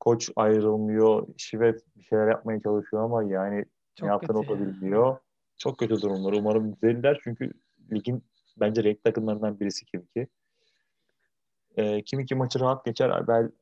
Koç 0.00 0.30
ayrılmıyor. 0.36 1.26
Şivet 1.36 1.96
bir 1.96 2.02
şeyler 2.02 2.28
yapmaya 2.28 2.60
çalışıyor 2.60 3.04
ama 3.04 3.22
yani 3.22 3.64
Çok 3.94 4.06
ne 4.06 4.12
yaptığını 4.12 4.38
o 4.38 4.42
kötü 4.42 4.54
da 4.54 4.64
ya. 4.64 4.66
bilmiyor. 4.66 5.16
Çok 5.56 5.78
kötü 5.78 6.02
durumlar. 6.02 6.32
Umarım 6.32 6.76
düzelirler 6.76 7.20
çünkü 7.24 7.52
ligin 7.92 8.24
bence 8.60 8.84
renk 8.84 9.04
takımlarından 9.04 9.60
birisi 9.60 9.84
kim 9.84 10.06
ki. 10.06 10.28
Ee, 11.76 12.02
kim 12.02 12.20
iki 12.20 12.34
maçı 12.34 12.60
rahat 12.60 12.84
geçer. 12.84 13.28
Ben 13.28 13.52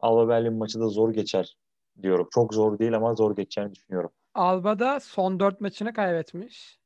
Alba 0.00 0.28
Berlin 0.28 0.54
maçı 0.54 0.80
da 0.80 0.88
zor 0.88 1.12
geçer 1.12 1.56
diyorum. 2.02 2.28
Çok 2.30 2.54
zor 2.54 2.78
değil 2.78 2.96
ama 2.96 3.14
zor 3.14 3.36
geçeceğini 3.36 3.74
düşünüyorum. 3.74 4.10
Alba'da 4.34 5.00
son 5.00 5.40
4 5.40 5.60
maçını 5.60 5.92
kaybetmiş. 5.92 6.78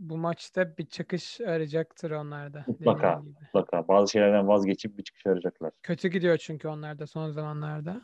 Bu 0.00 0.16
maçta 0.16 0.76
bir 0.76 0.86
çıkış 0.86 1.40
arayacaktır 1.40 2.10
onlarda. 2.10 2.64
Mutlaka. 2.66 3.22
Mutlaka 3.42 3.88
bazı 3.88 4.12
şeylerden 4.12 4.48
vazgeçip 4.48 4.98
bir 4.98 5.02
çıkış 5.02 5.26
arayacaklar. 5.26 5.72
Kötü 5.82 6.08
gidiyor 6.08 6.36
çünkü 6.36 6.68
onlar 6.68 6.98
da 6.98 7.06
son 7.06 7.30
zamanlarda. 7.30 8.02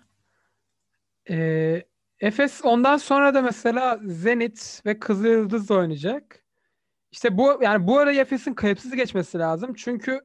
Ee, 1.30 1.82
Efes 2.20 2.60
ondan 2.64 2.96
sonra 2.96 3.34
da 3.34 3.42
mesela 3.42 4.00
Zenit 4.04 4.82
ve 4.86 4.98
Kızılyıldız 4.98 5.70
oynayacak. 5.70 6.44
İşte 7.12 7.38
bu 7.38 7.58
yani 7.62 7.86
bu 7.86 7.98
ara 7.98 8.12
Efes'in 8.12 8.54
kayıpsız 8.54 8.92
geçmesi 8.92 9.38
lazım. 9.38 9.74
Çünkü 9.74 10.20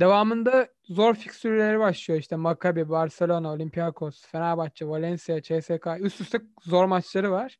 devamında 0.00 0.68
zor 0.84 1.14
fikstürleri 1.14 1.78
başlıyor. 1.78 2.20
İşte 2.20 2.36
Maccabi, 2.36 2.88
Barcelona, 2.88 3.52
Olympiakos, 3.52 4.26
Fenerbahçe, 4.26 4.88
Valencia, 4.88 5.42
CSK 5.42 5.86
üst 6.00 6.20
üste 6.20 6.40
zor 6.62 6.84
maçları 6.84 7.30
var. 7.30 7.58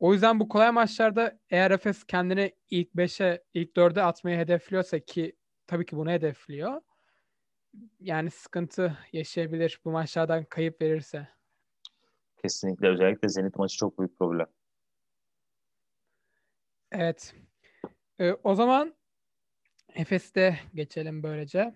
O 0.00 0.12
yüzden 0.12 0.40
bu 0.40 0.48
kolay 0.48 0.70
maçlarda 0.70 1.38
eğer 1.50 1.70
Efes 1.70 2.04
kendini 2.04 2.52
ilk 2.70 2.94
5'e, 2.94 3.44
ilk 3.54 3.76
4'e 3.76 4.02
atmayı 4.02 4.38
hedefliyorsa 4.38 4.98
ki 4.98 5.36
tabii 5.66 5.86
ki 5.86 5.96
bunu 5.96 6.10
hedefliyor. 6.10 6.80
Yani 8.00 8.30
sıkıntı 8.30 8.98
yaşayabilir 9.12 9.80
bu 9.84 9.90
maçlardan 9.90 10.44
kayıp 10.44 10.82
verirse. 10.82 11.28
Kesinlikle 12.42 12.88
özellikle 12.88 13.28
Zenit 13.28 13.56
maçı 13.56 13.76
çok 13.76 13.98
büyük 13.98 14.18
problem. 14.18 14.46
Evet. 16.92 17.34
Ee, 18.18 18.32
o 18.32 18.54
zaman 18.54 18.94
Efes'te 19.94 20.60
geçelim 20.74 21.22
böylece. 21.22 21.74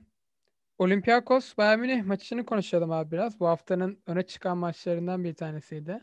Olympiakos 0.78 1.56
Bayern 1.56 1.80
Münih 1.80 2.04
maçını 2.04 2.46
konuşalım 2.46 2.92
abi 2.92 3.10
biraz. 3.10 3.40
Bu 3.40 3.46
haftanın 3.46 4.02
öne 4.06 4.22
çıkan 4.22 4.58
maçlarından 4.58 5.24
bir 5.24 5.34
tanesiydi. 5.34 6.00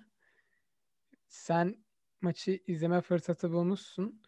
Sen 1.27 1.80
maçı 2.21 2.59
izleme 2.67 3.01
fırsatı 3.01 3.51
bulmuşsun. 3.51 4.21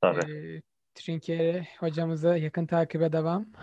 Tabii. 0.00 0.32
Ee, 0.32 0.62
Trinkieri 0.94 1.66
hocamızı 1.80 2.28
yakın 2.28 2.66
takibe 2.66 3.12
devam. 3.12 3.46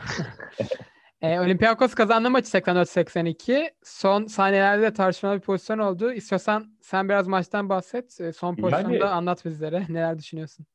Ee, 1.21 1.39
Olympiakos 1.39 1.93
kazandı 1.93 2.29
maçı 2.29 2.57
84-82. 2.57 3.71
Son 3.83 4.25
saniyelerde 4.25 4.81
de 4.83 4.93
tartışmalı 4.93 5.35
bir 5.35 5.41
pozisyon 5.41 5.79
oldu. 5.79 6.11
İstiyorsan 6.13 6.77
sen 6.81 7.09
biraz 7.09 7.27
maçtan 7.27 7.69
bahset. 7.69 8.21
Ee, 8.21 8.33
son 8.33 8.55
pozisyonda 8.55 8.93
Yani- 8.95 9.03
anlat 9.05 9.45
bizlere. 9.45 9.85
Neler 9.89 10.17
düşünüyorsun? 10.19 10.65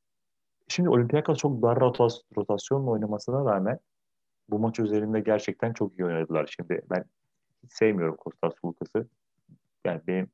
Şimdi 0.68 0.88
Olympiakos 0.88 1.38
çok 1.38 1.62
dar 1.62 1.76
rotas- 1.76 2.22
rotasyonla 2.36 2.90
oynamasına 2.90 3.52
rağmen 3.54 3.78
bu 4.50 4.58
maç 4.58 4.78
üzerinde 4.80 5.20
gerçekten 5.20 5.72
çok 5.72 5.98
iyi 5.98 6.04
oynadılar. 6.04 6.54
Şimdi 6.56 6.82
ben 6.90 7.04
hiç 7.62 7.72
sevmiyorum 7.72 8.16
Kostas 8.16 8.52
Sulukas'ı. 8.60 9.08
Yani 9.84 10.00
benim 10.06 10.30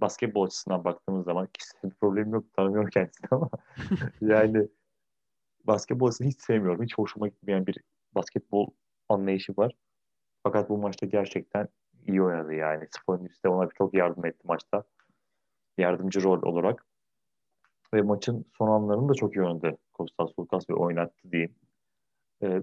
basketbol 0.00 0.46
açısından 0.46 0.84
baktığımız 0.84 1.24
zaman 1.24 1.46
kişisel 1.46 1.82
bir 1.90 1.96
problemim 1.96 2.32
yok. 2.32 2.44
Tanımıyorum 2.56 2.90
kendisini 2.90 3.28
ama 3.30 3.50
yani 4.20 4.68
basketbol 5.64 6.06
açısından 6.08 6.30
hiç 6.30 6.40
sevmiyorum. 6.40 6.84
Hiç 6.84 6.98
hoşuma 6.98 7.28
gitmeyen 7.28 7.66
bir 7.66 7.78
basketbol 8.14 8.70
anlayışı 9.08 9.52
var. 9.56 9.72
Fakat 10.42 10.68
bu 10.70 10.78
maçta 10.78 11.06
gerçekten 11.06 11.68
iyi 12.06 12.22
oynadı 12.22 12.54
yani. 12.54 12.88
Sponis 12.90 13.44
de 13.44 13.48
ona 13.48 13.68
çok 13.78 13.94
yardım 13.94 14.26
etti 14.26 14.46
maçta. 14.46 14.84
Yardımcı 15.78 16.22
rol 16.22 16.42
olarak. 16.42 16.86
Ve 17.94 18.02
maçın 18.02 18.46
son 18.58 18.68
anlarını 18.68 19.08
da 19.08 19.14
çok 19.14 19.36
iyi 19.36 19.42
oynadı 19.42 19.78
Kostas 19.92 20.30
Sulkas 20.36 20.70
ve 20.70 20.74
oynattı 20.74 21.32
diyeyim. 21.32 21.54
Ee, 22.42 22.62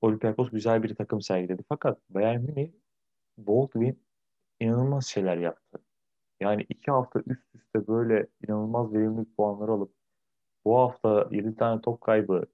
Olympiakos 0.00 0.50
güzel 0.50 0.82
bir 0.82 0.94
takım 0.94 1.20
sergiledi. 1.20 1.62
Fakat 1.68 1.98
Bayern 2.10 2.40
Münih 2.40 2.72
Baldwin 3.38 4.02
inanılmaz 4.60 5.06
şeyler 5.06 5.36
yaptı. 5.36 5.78
Yani 6.40 6.66
iki 6.68 6.90
hafta 6.90 7.20
üst 7.26 7.54
üste 7.54 7.86
böyle 7.86 8.26
inanılmaz 8.48 8.92
verimlilik 8.92 9.36
puanları 9.36 9.72
alıp 9.72 9.92
bu 10.64 10.78
hafta 10.78 11.28
7 11.30 11.56
tane 11.56 11.80
top 11.80 12.00
kaybı 12.00 12.46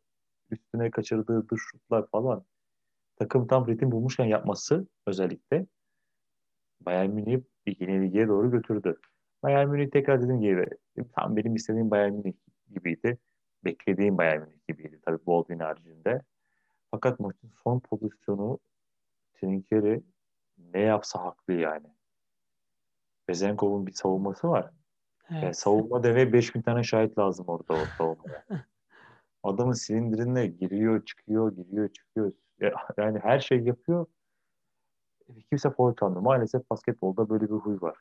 üstüne 0.51 0.91
kaçırdığı 0.91 1.49
dış 1.49 1.61
şutlar 1.71 2.07
falan 2.07 2.45
takım 3.17 3.47
tam 3.47 3.69
ritim 3.69 3.91
bulmuşken 3.93 4.25
yapması 4.25 4.87
özellikle 5.07 5.67
Bayern 6.81 7.11
Münih'i 7.11 7.45
yenilgiye 7.67 8.29
doğru 8.29 8.51
götürdü. 8.51 8.97
Bayern 9.43 9.69
Münih 9.69 9.91
tekrar 9.91 10.23
dediğim 10.23 10.41
gibi 10.41 10.67
tam 11.15 11.37
benim 11.37 11.55
istediğim 11.55 11.91
Bayern 11.91 12.13
Münih 12.13 12.35
gibiydi. 12.75 13.19
Beklediğim 13.65 14.19
Bayern 14.19 14.41
Münih 14.41 14.67
gibiydi 14.69 15.01
tabii 15.05 15.27
Baldwin 15.27 15.59
haricinde. 15.59 16.23
Fakat 16.91 17.21
maçın 17.21 17.51
son 17.63 17.81
pozisyonu 17.81 18.59
Trinkeri 19.35 20.03
ne 20.59 20.81
yapsa 20.81 21.25
haklı 21.25 21.55
yani. 21.55 21.87
Bezenkov'un 23.29 23.87
bir 23.87 23.93
savunması 23.93 24.49
var. 24.49 24.71
Yani 25.31 25.45
Evet. 25.45 25.59
savunma 25.59 26.03
deve 26.03 26.33
5000 26.33 26.63
tane 26.63 26.83
şahit 26.83 27.19
lazım 27.19 27.45
orada 27.49 27.75
o 27.75 27.85
savunmaya. 27.99 28.45
Adamın 29.43 29.73
silindirine 29.73 30.47
giriyor, 30.47 31.05
çıkıyor, 31.05 31.53
giriyor, 31.57 31.89
çıkıyor. 31.93 32.33
Ya- 32.61 32.75
Yani 32.99 33.19
her 33.19 33.41
şey 33.41 33.61
yapıyor. 33.61 34.07
Kimse 35.49 35.71
foul 35.71 35.95
çalmıyor. 35.97 36.23
Maalesef 36.23 36.71
basketbolda 36.71 37.29
böyle 37.29 37.45
bir 37.45 37.51
huy 37.55 37.81
var. 37.81 37.97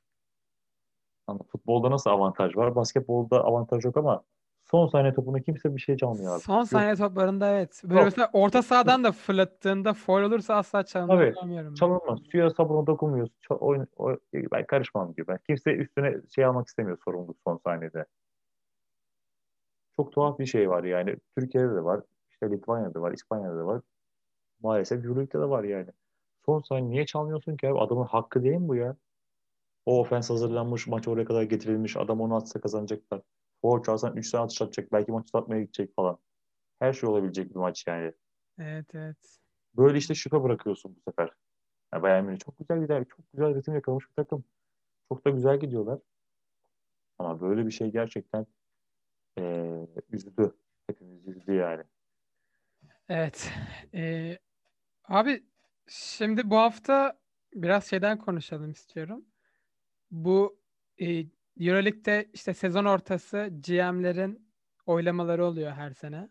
Ama 1.27 1.39
futbolda 1.43 1.91
nasıl 1.91 2.09
avantaj 2.09 2.55
var? 2.57 2.75
Basketbolda 2.75 3.43
avantaj 3.43 3.85
yok 3.85 3.97
ama 3.97 4.23
son 4.71 4.87
saniye 4.87 5.13
topuna 5.13 5.39
kimse 5.41 5.75
bir 5.75 5.81
şey 5.81 5.97
çalmıyor 5.97 6.35
abi. 6.35 6.41
Son 6.41 6.57
Yok. 6.57 6.67
saniye 6.67 6.95
toplarında 6.95 7.49
evet. 7.51 7.81
Böyle 7.83 7.95
Yok. 7.95 8.05
mesela 8.05 8.29
orta 8.33 8.61
sahadan 8.61 9.03
da 9.03 9.11
fırlattığında 9.11 9.93
foul 9.93 10.21
olursa 10.21 10.55
asla 10.55 10.83
çalınmıyor 10.85 11.35
Tabii, 11.35 11.55
ben. 11.55 11.73
Çalınmaz. 11.73 12.19
Suya 12.31 12.49
sabuna 12.49 12.87
dokunmuyor. 12.87 13.27
Ça- 13.49 13.57
oyun, 13.57 13.87
oy- 13.95 14.19
ben 14.33 14.65
karışmam 14.65 15.15
diyor. 15.15 15.27
Ben 15.27 15.39
kimse 15.47 15.71
üstüne 15.71 16.15
şey 16.35 16.45
almak 16.45 16.67
istemiyor 16.67 16.97
sorumluluk 17.05 17.37
son 17.47 17.59
saniyede. 17.65 18.05
Çok 19.95 20.11
tuhaf 20.11 20.39
bir 20.39 20.45
şey 20.45 20.69
var 20.69 20.83
yani. 20.83 21.15
Türkiye'de 21.37 21.69
de 21.75 21.83
var. 21.83 22.01
işte 22.31 22.51
Litvanya'da 22.51 22.93
da 22.93 23.01
var. 23.01 23.11
İspanya'da 23.11 23.57
da 23.57 23.65
var. 23.65 23.81
Maalesef 24.63 25.05
Euroleague'de 25.05 25.39
de 25.39 25.49
var 25.49 25.63
yani. 25.63 25.89
Son 26.45 26.61
saniye 26.61 26.89
niye 26.89 27.05
çalmıyorsun 27.05 27.57
ki 27.57 27.67
abi? 27.69 27.79
Adamın 27.79 28.05
hakkı 28.05 28.43
değil 28.43 28.57
mi 28.57 28.67
bu 28.67 28.75
ya? 28.75 28.95
O 29.85 29.99
ofens 29.99 30.29
hazırlanmış. 30.29 30.87
Maç 30.87 31.07
oraya 31.07 31.25
kadar 31.25 31.43
getirilmiş. 31.43 31.97
Adam 31.97 32.21
onu 32.21 32.35
atsa 32.35 32.61
kazanacaklar. 32.61 33.21
Foul 33.65 33.83
çalsan 33.83 34.17
3 34.17 34.31
tane 34.31 34.43
atış 34.43 34.61
atacak. 34.61 34.91
Belki 34.91 35.11
maçı 35.11 35.29
satmaya 35.29 35.61
gidecek 35.61 35.95
falan. 35.95 36.17
Her 36.79 36.93
şey 36.93 37.09
olabilecek 37.09 37.49
bir 37.49 37.55
maç 37.55 37.87
yani. 37.87 38.11
Evet 38.59 38.95
evet. 38.95 39.39
Böyle 39.77 39.97
işte 39.97 40.15
şüphe 40.15 40.43
bırakıyorsun 40.43 40.95
bu 40.95 41.11
sefer. 41.11 41.29
Yani 41.93 42.03
Bayern 42.03 42.25
Münih 42.25 42.39
çok 42.39 42.57
güzel 42.57 42.81
gider, 42.81 43.05
çok 43.05 43.31
güzel 43.33 43.55
ritim 43.55 43.75
yakalamış 43.75 44.09
bir 44.09 44.15
takım. 44.23 44.43
Çok 45.09 45.25
da 45.25 45.29
güzel 45.29 45.59
gidiyorlar. 45.59 45.99
Ama 47.19 47.41
böyle 47.41 47.65
bir 47.65 47.71
şey 47.71 47.91
gerçekten 47.91 48.45
eee 49.37 49.87
üzdü. 50.09 50.55
Hepimiz 50.87 51.27
üzdü 51.27 51.53
yani. 51.53 51.83
Evet. 53.09 53.51
Ee, 53.93 54.37
abi 55.03 55.43
şimdi 55.87 56.49
bu 56.49 56.57
hafta 56.57 57.19
biraz 57.53 57.85
şeyden 57.85 58.17
konuşalım 58.17 58.71
istiyorum. 58.71 59.25
Bu 60.11 60.59
e, 61.01 61.25
Euroleague'de 61.59 62.29
işte 62.33 62.53
sezon 62.53 62.85
ortası 62.85 63.49
GM'lerin 63.67 64.51
oylamaları 64.85 65.45
oluyor 65.45 65.71
her 65.71 65.91
sene. 65.91 66.29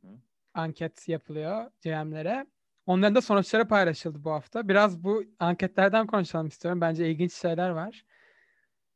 hı. 0.00 0.08
anket 0.54 1.08
yapılıyor 1.08 1.70
GM'lere. 1.82 2.46
Onların 2.86 3.14
da 3.14 3.20
sonuçları 3.20 3.68
paylaşıldı 3.68 4.24
bu 4.24 4.30
hafta. 4.30 4.68
Biraz 4.68 5.04
bu 5.04 5.24
anketlerden 5.38 6.06
konuşalım 6.06 6.46
istiyorum. 6.46 6.80
Bence 6.80 7.10
ilginç 7.10 7.32
şeyler 7.32 7.70
var. 7.70 8.04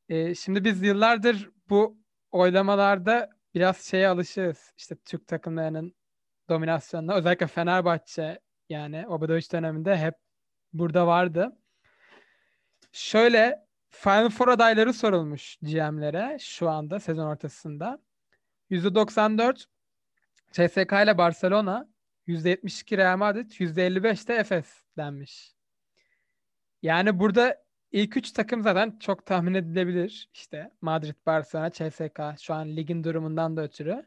Ee, 0.08 0.34
şimdi 0.34 0.64
biz 0.64 0.82
yıllardır 0.82 1.50
bu 1.68 1.98
oylamalarda 2.30 3.30
biraz 3.54 3.76
şeye 3.76 4.08
alışığız. 4.08 4.72
İşte 4.76 4.96
Türk 5.04 5.26
takımlarının 5.26 5.94
dominasyonuna. 6.48 7.14
Özellikle 7.14 7.46
Fenerbahçe 7.46 8.40
yani 8.68 9.08
Obradoviç 9.08 9.52
döneminde 9.52 9.96
hep 9.96 10.14
burada 10.72 11.06
vardı. 11.06 11.56
Şöyle 12.92 13.61
Final 13.92 14.30
Four 14.30 14.48
adayları 14.48 14.92
sorulmuş 14.92 15.56
GM'lere 15.62 16.38
şu 16.40 16.70
anda 16.70 17.00
sezon 17.00 17.26
ortasında. 17.26 17.98
%94 18.70 19.66
CSK 20.52 20.92
ile 20.92 21.18
Barcelona, 21.18 21.88
%72 22.28 22.96
Real 22.96 23.16
Madrid, 23.16 23.50
%55 23.50 24.28
de 24.28 24.34
Efes 24.34 24.82
denmiş. 24.96 25.52
Yani 26.82 27.18
burada 27.18 27.64
ilk 27.92 28.16
üç 28.16 28.32
takım 28.32 28.62
zaten 28.62 28.98
çok 28.98 29.26
tahmin 29.26 29.54
edilebilir. 29.54 30.30
İşte 30.34 30.70
Madrid, 30.80 31.14
Barcelona, 31.26 31.70
CSK 31.70 32.20
şu 32.40 32.54
an 32.54 32.76
ligin 32.76 33.04
durumundan 33.04 33.56
da 33.56 33.62
ötürü. 33.62 34.06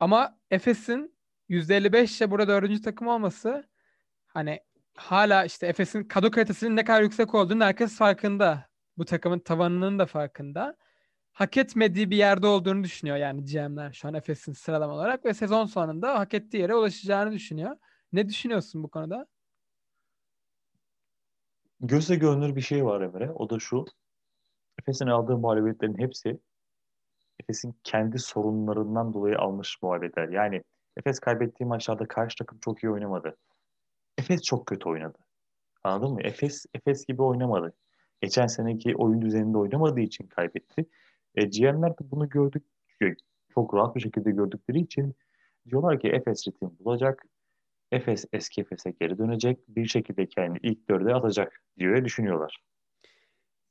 Ama 0.00 0.38
Efes'in 0.50 1.16
%55 1.48 2.18
ile 2.18 2.30
burada 2.30 2.48
dördüncü 2.48 2.82
takım 2.82 3.08
olması 3.08 3.68
hani 4.26 4.60
hala 4.94 5.44
işte 5.44 5.66
Efes'in 5.66 6.04
kadro 6.04 6.30
kalitesinin 6.30 6.76
ne 6.76 6.84
kadar 6.84 7.02
yüksek 7.02 7.34
olduğunu 7.34 7.64
herkes 7.64 7.96
farkında. 7.98 8.65
Bu 8.98 9.04
takımın 9.04 9.38
tavanının 9.38 9.98
da 9.98 10.06
farkında. 10.06 10.76
Hak 11.32 11.56
etmediği 11.56 12.10
bir 12.10 12.16
yerde 12.16 12.46
olduğunu 12.46 12.84
düşünüyor 12.84 13.16
yani 13.16 13.44
GM'ler 13.44 13.92
şu 13.92 14.08
an 14.08 14.14
Efes'in 14.14 14.52
sıralama 14.52 14.94
olarak 14.94 15.24
ve 15.24 15.34
sezon 15.34 15.66
sonunda 15.66 16.18
hak 16.18 16.34
ettiği 16.34 16.58
yere 16.58 16.74
ulaşacağını 16.74 17.32
düşünüyor. 17.32 17.76
Ne 18.12 18.28
düşünüyorsun 18.28 18.82
bu 18.82 18.88
konuda? 18.88 19.26
Gözle 21.80 22.16
görünür 22.16 22.56
bir 22.56 22.60
şey 22.60 22.84
var 22.84 23.00
Emre. 23.00 23.30
O 23.30 23.50
da 23.50 23.58
şu. 23.58 23.84
Efes'in 24.80 25.06
aldığı 25.06 25.38
muhalefetlerin 25.38 25.98
hepsi 25.98 26.40
Efes'in 27.40 27.80
kendi 27.84 28.18
sorunlarından 28.18 29.14
dolayı 29.14 29.38
almış 29.38 29.78
muhalefetler. 29.82 30.28
Yani 30.28 30.62
Efes 30.96 31.18
kaybettiği 31.18 31.68
maçlarda 31.68 32.08
karşı 32.08 32.36
takım 32.36 32.58
çok 32.58 32.84
iyi 32.84 32.90
oynamadı. 32.90 33.36
Efes 34.18 34.42
çok 34.42 34.66
kötü 34.66 34.88
oynadı. 34.88 35.18
Anladın 35.84 36.12
mı? 36.12 36.22
Efes 36.22 36.66
Efes 36.74 37.06
gibi 37.06 37.22
oynamadı. 37.22 37.72
Geçen 38.26 38.46
seneki 38.46 38.96
oyun 38.96 39.22
düzeninde 39.22 39.58
oynamadığı 39.58 40.00
için 40.00 40.26
kaybetti. 40.26 40.86
E, 41.34 41.44
GM'ler 41.44 41.90
de 41.90 42.10
bunu 42.10 42.28
gördük. 42.28 42.64
Çok 43.54 43.74
rahat 43.74 43.96
bir 43.96 44.00
şekilde 44.00 44.30
gördükleri 44.30 44.80
için 44.80 45.14
diyorlar 45.66 46.00
ki 46.00 46.08
Efes 46.08 46.48
ritim 46.48 46.78
bulacak. 46.80 47.26
Efes 47.92 48.24
eski 48.32 48.60
Efes'e 48.60 48.90
geri 48.90 49.18
dönecek. 49.18 49.58
Bir 49.68 49.86
şekilde 49.86 50.28
kendini 50.28 50.58
ilk 50.62 50.88
dörde 50.88 51.14
atacak 51.14 51.62
diye 51.78 52.04
düşünüyorlar. 52.04 52.64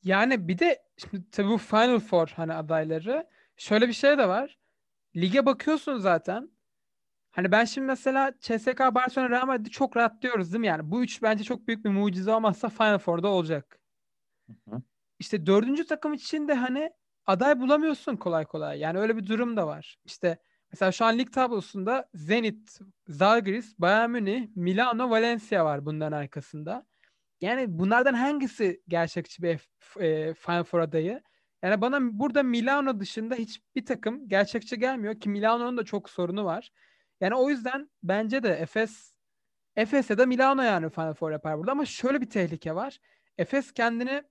Yani 0.04 0.48
bir 0.48 0.60
de 0.60 0.84
şimdi 0.98 1.30
tabii 1.32 1.50
bu 1.50 1.58
Final 1.58 2.00
Four 2.00 2.28
hani 2.36 2.54
adayları 2.54 3.28
şöyle 3.58 3.88
bir 3.88 3.94
şey 3.94 4.18
de 4.18 4.28
var. 4.28 4.58
Lige 5.16 5.46
bakıyorsun 5.46 5.98
zaten. 5.98 6.52
Hani 7.32 7.52
ben 7.52 7.66
şimdi 7.66 7.88
mesela 7.88 8.34
CSK 8.40 8.80
Barcelona 8.80 9.30
Real 9.30 9.46
Madrid'i 9.46 9.70
çok 9.70 9.98
rahat 9.98 10.22
diyoruz 10.22 10.54
değil 10.54 10.60
mi? 10.60 10.68
Yani 10.68 10.92
bu 10.92 11.04
üç 11.04 11.22
bence 11.22 11.44
çok 11.44 11.68
büyük 11.68 11.86
bir 11.86 11.90
mucize 11.90 12.32
olmazsa 12.32 12.70
Final 12.70 12.98
Four'da 12.98 13.28
olacak. 13.28 13.85
İşte 15.20 15.46
dördüncü 15.46 15.86
takım 15.86 16.14
için 16.14 16.48
de 16.48 16.54
hani 16.54 16.92
aday 17.26 17.60
bulamıyorsun 17.60 18.16
kolay 18.16 18.46
kolay. 18.46 18.80
Yani 18.80 19.00
öyle 19.00 19.18
bir 19.18 19.28
durum 19.28 19.58
da 19.58 19.68
var. 19.68 19.98
İşte 20.06 20.38
mesela 20.72 20.92
şu 20.92 21.06
an 21.06 21.18
lig 21.18 21.34
tablosunda 21.34 22.10
Zenit, 22.14 22.80
Zalgiris, 23.08 23.80
Bayern 23.80 24.10
Münih, 24.10 24.48
Milano, 24.56 25.10
Valencia 25.10 25.66
var 25.66 25.86
bunların 25.86 26.18
arkasında. 26.18 26.86
Yani 27.42 27.66
bunlardan 27.80 28.14
hangisi 28.14 28.82
gerçekçi 28.88 29.44
bir 29.44 29.70
e, 30.00 30.34
Final 30.34 30.64
Four 30.64 30.80
adayı? 30.80 31.22
Yani 31.64 31.82
bana 31.82 32.20
burada 32.20 32.44
Milano 32.44 33.00
dışında 33.00 33.36
hiçbir 33.36 33.86
takım 33.86 34.30
gerçekçi 34.30 34.80
gelmiyor 34.80 35.20
ki 35.20 35.30
Milano'nun 35.30 35.78
da 35.78 35.86
çok 35.86 36.10
sorunu 36.10 36.46
var. 36.46 36.72
Yani 37.22 37.36
o 37.36 37.50
yüzden 37.50 37.90
bence 38.04 38.44
de 38.44 38.50
Efes 38.50 39.16
Efes 39.76 40.10
ya 40.10 40.18
da 40.18 40.26
Milano 40.26 40.62
yani 40.62 40.90
Final 40.90 41.14
Four 41.14 41.32
yapar 41.32 41.58
burada 41.58 41.72
ama 41.72 41.86
şöyle 41.86 42.22
bir 42.22 42.30
tehlike 42.30 42.76
var. 42.76 43.00
Efes 43.38 43.72
kendini 43.72 44.24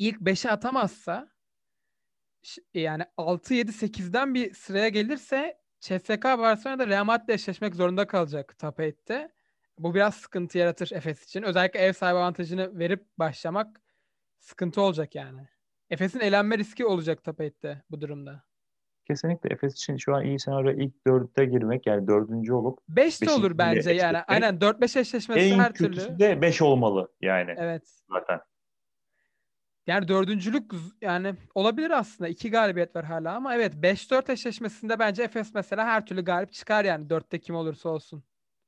ilk 0.00 0.20
5'e 0.20 0.50
atamazsa 0.50 1.28
yani 2.74 3.02
6 3.16 3.54
7 3.54 3.70
8'den 3.70 4.34
bir 4.34 4.54
sıraya 4.54 4.88
gelirse 4.88 5.60
CSK 5.80 6.24
Barcelona'da 6.24 6.86
Real 6.86 7.04
Madrid'le 7.04 7.34
eşleşmek 7.34 7.74
zorunda 7.74 8.06
kalacak 8.06 8.58
top 8.58 8.78
8'te. 8.78 9.32
Bu 9.78 9.94
biraz 9.94 10.14
sıkıntı 10.14 10.58
yaratır 10.58 10.90
Efes 10.92 11.24
için. 11.24 11.42
Özellikle 11.42 11.80
ev 11.80 11.92
sahibi 11.92 12.18
avantajını 12.18 12.78
verip 12.78 13.06
başlamak 13.18 13.80
sıkıntı 14.38 14.80
olacak 14.80 15.14
yani. 15.14 15.48
Efes'in 15.90 16.20
elenme 16.20 16.58
riski 16.58 16.86
olacak 16.86 17.24
top 17.24 17.40
8'te 17.40 17.82
bu 17.90 18.00
durumda. 18.00 18.44
Kesinlikle 19.06 19.52
Efes 19.52 19.74
için 19.74 19.96
şu 19.96 20.14
an 20.14 20.24
iyi 20.24 20.40
senaryo 20.40 20.72
ilk 20.72 21.06
dörtte 21.06 21.44
girmek 21.44 21.86
yani 21.86 22.06
dördüncü 22.06 22.52
olup 22.52 22.78
5 22.88 23.22
de 23.22 23.30
olur 23.30 23.58
bence 23.58 23.90
yani. 23.90 24.18
Aynen 24.18 24.58
4-5 24.58 25.00
eşleşmesi 25.00 25.40
en 25.40 25.58
her 25.58 25.72
türlü. 25.72 26.00
En 26.00 26.18
de 26.18 26.42
5 26.42 26.62
olmalı 26.62 27.12
yani. 27.20 27.54
Evet. 27.56 28.00
Zaten. 28.08 28.40
Yani 29.86 30.08
dördüncülük 30.08 30.72
yani 31.00 31.34
olabilir 31.54 31.90
aslında. 31.90 32.28
iki 32.28 32.50
galibiyet 32.50 32.96
var 32.96 33.04
hala 33.04 33.34
ama 33.34 33.54
evet 33.54 33.74
5-4 33.74 34.32
eşleşmesinde 34.32 34.98
bence 34.98 35.22
Efes 35.22 35.54
mesela 35.54 35.84
her 35.84 36.06
türlü 36.06 36.24
galip 36.24 36.52
çıkar 36.52 36.84
yani. 36.84 37.10
Dörtte 37.10 37.40
kim 37.40 37.54
olursa 37.54 37.88
olsun. 37.88 38.22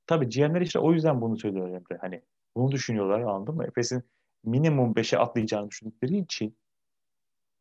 Tabii 0.07 0.29
GM'ler 0.29 0.61
işte 0.61 0.79
o 0.79 0.93
yüzden 0.93 1.21
bunu 1.21 1.37
söylüyor 1.37 1.69
Emre. 1.69 1.99
Hani 2.01 2.23
bunu 2.57 2.73
düşünüyorlar 2.73 3.21
anladın 3.21 3.55
mı? 3.55 3.65
Efes'in 3.65 4.03
minimum 4.45 4.93
5'e 4.93 5.19
atlayacağını 5.19 5.71
düşündükleri 5.71 6.19
için 6.19 6.57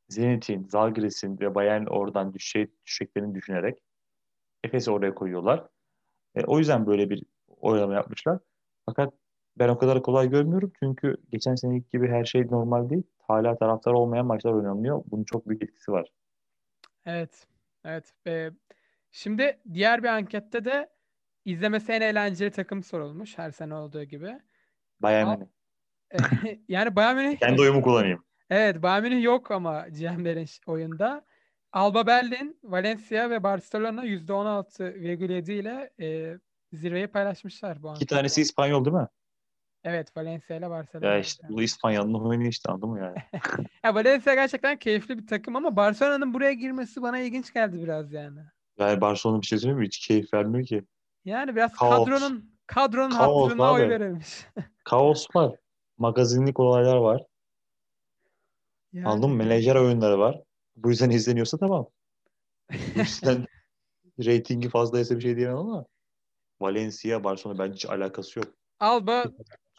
Zenit'in, 0.10 0.68
Zalgiris'in 0.68 1.40
ve 1.40 1.56
Bayern 1.56 1.86
oradan 1.86 2.34
düşecek, 2.34 2.86
düşeceklerini 2.86 3.36
düşünerek 3.36 3.84
Efes'i 4.64 4.92
oraya 4.92 5.16
koyuyorlar. 5.16 5.68
E, 6.36 6.44
o 6.46 6.60
yüzden 6.60 6.88
böyle 6.88 7.10
bir 7.10 7.24
oylama 7.48 7.94
yapmışlar. 7.94 8.40
Fakat 8.86 9.14
ben 9.62 9.69
o 9.69 9.78
kadar 9.78 10.02
kolay 10.02 10.30
görmüyorum. 10.30 10.71
Çünkü 10.80 11.17
geçen 11.32 11.56
seneki 11.56 11.89
gibi 11.89 12.08
her 12.08 12.26
şey 12.26 12.47
normal 12.47 12.89
değil. 12.89 13.04
Hala 13.28 13.58
taraftar 13.58 13.91
olmayan 13.91 14.26
maçlar 14.26 14.54
oynanıyor. 14.54 15.04
Bunun 15.12 15.24
çok 15.24 15.47
büyük 15.47 15.63
etkisi 15.63 15.91
var. 15.91 16.08
Evet. 17.06 17.47
Evet. 17.86 18.13
Ee, 18.28 18.52
şimdi 19.12 19.60
diğer 19.74 20.04
bir 20.04 20.08
ankette 20.08 20.65
de 20.65 20.89
izlemesi 21.45 21.91
en 21.91 22.02
eğlenceli 22.02 22.52
takım 22.52 22.84
sorulmuş. 22.84 23.38
Her 23.38 23.52
sene 23.52 23.76
olduğu 23.76 24.04
gibi. 24.04 24.39
Bayern 25.00 25.28
Münih. 25.30 25.47
yani 26.67 26.95
Bayern 26.95 27.15
Münih. 27.15 27.38
Kendi 27.38 27.62
oyumu 27.62 27.82
kullanayım. 27.82 28.24
Evet 28.50 28.84
Bayern 28.84 29.04
Münih 29.04 29.24
yok 29.24 29.52
ama 29.52 29.88
GM'lerin 29.88 30.47
oyunda. 30.67 31.26
Alba 31.74 32.08
Berlin, 32.08 32.60
Valencia 32.63 33.30
ve 33.30 33.43
Barcelona 33.43 34.06
%16,7 34.06 35.52
ile 35.52 35.93
e, 36.00 36.38
zirveyi 36.74 37.08
paylaşmışlar 37.08 37.84
bu 37.84 37.89
an. 37.89 37.95
İki 37.95 38.06
tanesi 38.06 38.41
İspanyol 38.41 38.86
değil 38.86 38.95
mi? 38.95 39.08
Evet 39.84 40.17
Valencia 40.17 40.56
ile 40.56 40.70
Barcelona. 40.70 41.08
Ya 41.08 41.20
işte 41.20 41.48
bu 41.50 41.62
İspanyol'un 41.62 42.13
oyunu 42.13 42.48
işte 42.48 42.72
anladın 42.72 42.89
mı 42.89 43.00
yani? 43.00 43.17
ya 43.84 43.96
Valencia 43.96 44.34
gerçekten 44.34 44.80
keyifli 44.80 45.17
bir 45.17 45.28
takım 45.28 45.56
ama 45.56 45.76
Barcelona'nın 45.76 46.34
buraya 46.34 46.54
girmesi 46.54 47.02
bana 47.02 47.20
ilginç 47.20 47.54
geldi 47.54 47.84
biraz 47.84 48.13
yani. 48.13 48.39
Yani 48.80 49.02
Barcelona 49.02 49.41
bir 49.41 49.48
şey 49.48 49.60
söyleyeyim 49.60 49.80
mi? 49.80 49.86
Hiç 49.86 50.08
keyif 50.08 50.34
vermiyor 50.34 50.65
ki. 50.65 50.84
Yani 51.26 51.56
biraz 51.56 51.74
Kaos. 51.74 52.06
kadronun 52.06 52.58
kadronun 52.67 53.10
Kaos 53.10 53.44
hatırına 53.44 53.74
oy 53.74 53.89
verilmiş. 53.89 54.46
Kaos 54.84 55.28
var. 55.36 55.56
Magazinlik 55.98 56.60
olaylar 56.60 56.98
var. 56.98 57.24
Yani... 58.94 59.08
Anladın 59.08 59.30
mı? 59.30 59.36
Menajer 59.36 59.76
oyunları 59.76 60.20
var. 60.20 60.41
Bu 60.76 60.89
yüzden 60.89 61.10
izleniyorsa 61.10 61.58
tamam. 61.58 61.88
Bu 62.72 62.76
yüzden 63.00 63.46
reytingi 64.20 64.70
fazlaysa 64.70 65.15
bir 65.15 65.22
şey 65.22 65.36
diyemem 65.36 65.58
ama 65.58 65.86
Valencia, 66.62 67.24
Barcelona 67.24 67.60
bence 67.60 67.74
hiç 67.74 67.86
alakası 67.86 68.39
yok. 68.39 68.48
Alba 68.80 69.24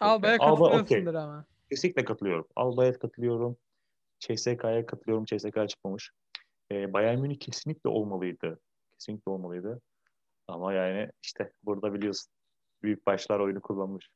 Alba'ya 0.02 0.38
katılıyorsundur 0.38 1.10
okay. 1.10 1.22
ama. 1.22 1.44
Kesinlikle 1.70 2.04
katılıyorum. 2.04 2.46
Alba'ya 2.56 2.92
katılıyorum. 2.92 3.56
CSK'ya 4.18 4.86
katılıyorum. 4.86 5.24
CSK 5.24 5.68
çıkmamış. 5.68 6.10
Ee, 6.72 6.92
Bayern 6.92 7.20
Münih 7.20 7.40
kesinlikle 7.40 7.90
olmalıydı. 7.90 8.60
Kesinlikle 8.92 9.30
olmalıydı. 9.30 9.80
Ama 10.48 10.72
yani 10.72 11.10
işte 11.22 11.52
burada 11.62 11.94
biliyorsun. 11.94 12.32
Büyük 12.82 13.06
başlar 13.06 13.40
oyunu 13.40 13.60
kullanmış. 13.60 14.10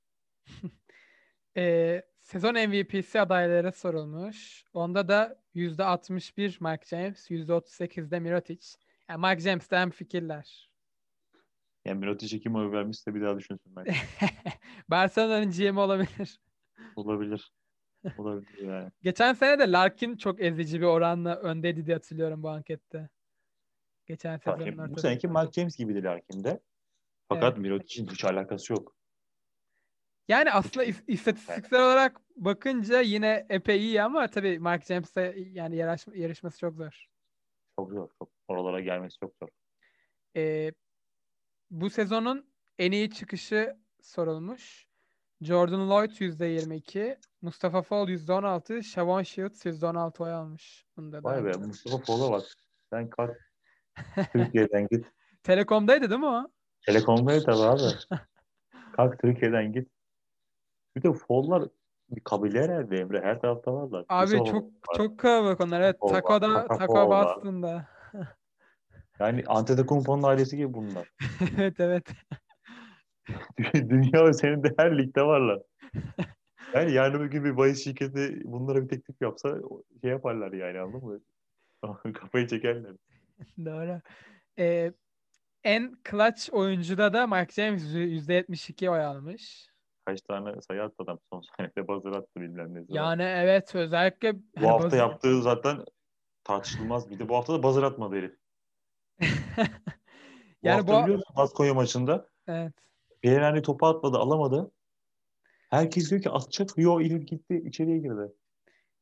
e, 1.56 2.02
sezon 2.22 2.54
MVP'si 2.54 3.20
adaylara 3.20 3.72
sorulmuş. 3.72 4.64
Onda 4.74 5.08
da 5.08 5.40
%61 5.54 6.70
Mike 6.70 6.86
James, 6.86 7.30
%38'de 7.30 8.20
Mirotic. 8.20 8.66
Yani 9.08 9.26
Mike 9.26 9.40
James'ten 9.40 9.90
fikirler. 9.90 10.65
Yani 11.86 11.98
Mirotic'e 11.98 12.40
kim 12.40 12.54
oy 12.54 12.72
vermişse 12.72 13.14
bir 13.14 13.22
daha 13.22 13.38
düşünsün 13.38 13.76
bence. 13.76 13.94
Barcelona'nın 14.88 15.50
GM 15.50 15.78
olabilir. 15.78 16.40
Olabilir. 16.96 17.52
Olabilir 18.18 18.58
yani. 18.58 18.90
Geçen 19.02 19.32
sene 19.32 19.58
de 19.58 19.72
Larkin 19.72 20.16
çok 20.16 20.40
ezici 20.42 20.80
bir 20.80 20.86
oranla 20.86 21.36
öndeydi 21.36 21.86
diye 21.86 21.96
hatırlıyorum 21.96 22.42
bu 22.42 22.48
ankette. 22.48 23.08
Geçen 24.06 24.38
sezonun 24.38 24.94
Bu 24.94 25.00
seneki 25.00 25.28
Mark 25.28 25.52
James 25.52 25.76
gibiydi 25.76 26.02
Larkin 26.02 26.44
de. 26.44 26.60
Fakat 27.28 27.52
Evet. 27.52 27.58
Mirotic'in 27.58 28.06
hiç 28.06 28.24
alakası 28.24 28.72
yok. 28.72 28.96
Yani 30.28 30.52
aslında 30.52 30.84
is- 30.86 31.04
istatistiksel 31.06 31.82
olarak 31.82 32.20
bakınca 32.36 33.00
yine 33.00 33.46
epey 33.48 33.78
iyi 33.78 34.02
ama 34.02 34.28
tabii 34.28 34.58
Mark 34.58 34.84
James'e 34.86 35.34
yani 35.52 35.76
yarış, 35.76 36.06
yarışması 36.14 36.58
çok 36.58 36.74
zor. 36.76 37.06
Çok 37.78 37.90
zor. 37.90 38.08
Çok, 38.18 38.30
oralara 38.48 38.80
gelmesi 38.80 39.18
çok 39.18 39.34
zor. 39.42 39.48
Ee, 40.36 40.72
bu 41.70 41.90
sezonun 41.90 42.46
en 42.78 42.92
iyi 42.92 43.10
çıkışı 43.10 43.76
sorulmuş. 44.00 44.86
Jordan 45.40 45.90
Lloyd 45.90 46.10
%22, 46.10 47.18
Mustafa 47.42 47.82
Fall 47.82 48.08
%16, 48.08 48.82
Shavon 48.82 49.22
Shields 49.22 49.66
%16 49.66 50.22
oy 50.22 50.32
almış. 50.32 50.86
Bunda 50.96 51.22
da. 51.22 51.28
Vay 51.28 51.44
be 51.44 51.52
Mustafa 51.52 51.98
Fol'a 51.98 52.32
bak. 52.32 52.42
Sen 52.90 53.10
kalk 53.10 53.36
Türkiye'den 54.32 54.88
git. 54.90 55.06
Telekom'daydı 55.42 56.10
değil 56.10 56.20
mi 56.20 56.26
o? 56.26 56.50
Telekom'daydı 56.86 57.44
tabii 57.44 57.58
abi. 57.58 57.82
Kalk 58.92 59.20
Türkiye'den 59.20 59.72
git. 59.72 59.88
Bir 60.96 61.02
de 61.02 61.12
Fol'lar 61.12 61.68
bir 62.10 62.20
kabile 62.20 62.62
herhalde 62.62 62.98
Emre. 62.98 63.20
Her 63.20 63.40
tarafta 63.40 63.74
varlar. 63.74 64.04
Abi 64.08 64.36
Mustafa 64.36 64.50
çok 64.50 64.64
var. 64.64 64.96
çok 64.96 65.18
kalabalık 65.18 65.60
onlar. 65.60 65.80
Evet, 65.80 65.96
Fall 66.00 67.08
var. 67.08 67.36
Boston'da. 67.36 67.88
Yani 69.20 69.44
Antetokounmpo'nun 69.46 70.22
ailesi 70.22 70.56
gibi 70.56 70.74
bunlar. 70.74 71.08
evet 71.58 71.80
evet. 71.80 72.04
Dünya 73.74 74.32
senin 74.32 74.62
de 74.62 74.74
her 74.78 74.98
ligde 74.98 75.22
varlar. 75.22 75.62
Yani 76.74 76.92
yarın 76.92 77.24
bir 77.24 77.30
gün 77.30 77.44
bir 77.44 77.56
bahis 77.56 77.84
şirketi 77.84 78.40
bunlara 78.44 78.82
bir 78.82 78.88
teklif 78.88 79.22
yapsa 79.22 79.58
şey 80.00 80.10
yaparlar 80.10 80.52
yani 80.52 80.80
anladın 80.80 81.08
mı? 81.08 82.12
Kafayı 82.12 82.46
çekerler. 82.46 82.92
Doğru. 83.64 84.00
Ee, 84.58 84.92
en 85.64 85.96
clutch 86.10 86.54
oyuncuda 86.54 87.12
da 87.12 87.26
Mark 87.26 87.52
James 87.52 87.82
%72 87.82 88.90
oy 88.90 89.04
almış. 89.04 89.70
Kaç 90.06 90.20
tane 90.20 90.60
sayı 90.62 90.82
attı 90.82 90.94
adam 90.98 91.18
son 91.32 91.40
saniyede 91.40 91.88
buzzer 91.88 92.10
attı 92.10 92.40
bilmem 92.40 92.74
ne. 92.74 92.84
Yani 92.88 93.22
evet 93.22 93.74
özellikle 93.74 94.34
bu 94.34 94.68
hafta 94.68 94.88
buzzer- 94.88 94.98
yaptığı 94.98 95.42
zaten 95.42 95.84
tartışılmaz. 96.44 97.10
Bir 97.10 97.18
de 97.18 97.28
bu 97.28 97.36
hafta 97.36 97.52
da 97.52 97.62
buzzer 97.62 97.82
atmadı 97.82 98.16
herif. 98.16 98.36
Bu 99.20 99.24
yani 100.62 100.86
bu 100.86 100.92
musun 100.92 101.36
Baskonya 101.36 101.74
maçında 101.74 102.28
evet. 102.48 102.72
Behrani 103.24 103.62
topu 103.62 103.86
atmadı 103.86 104.18
alamadı. 104.18 104.72
Herkes 105.70 106.10
diyor 106.10 106.22
ki 106.22 106.30
atacak. 106.30 106.70
Yo 106.76 107.00
herif 107.00 107.28
gitti 107.28 107.62
içeriye 107.66 107.98
girdi. 107.98 108.32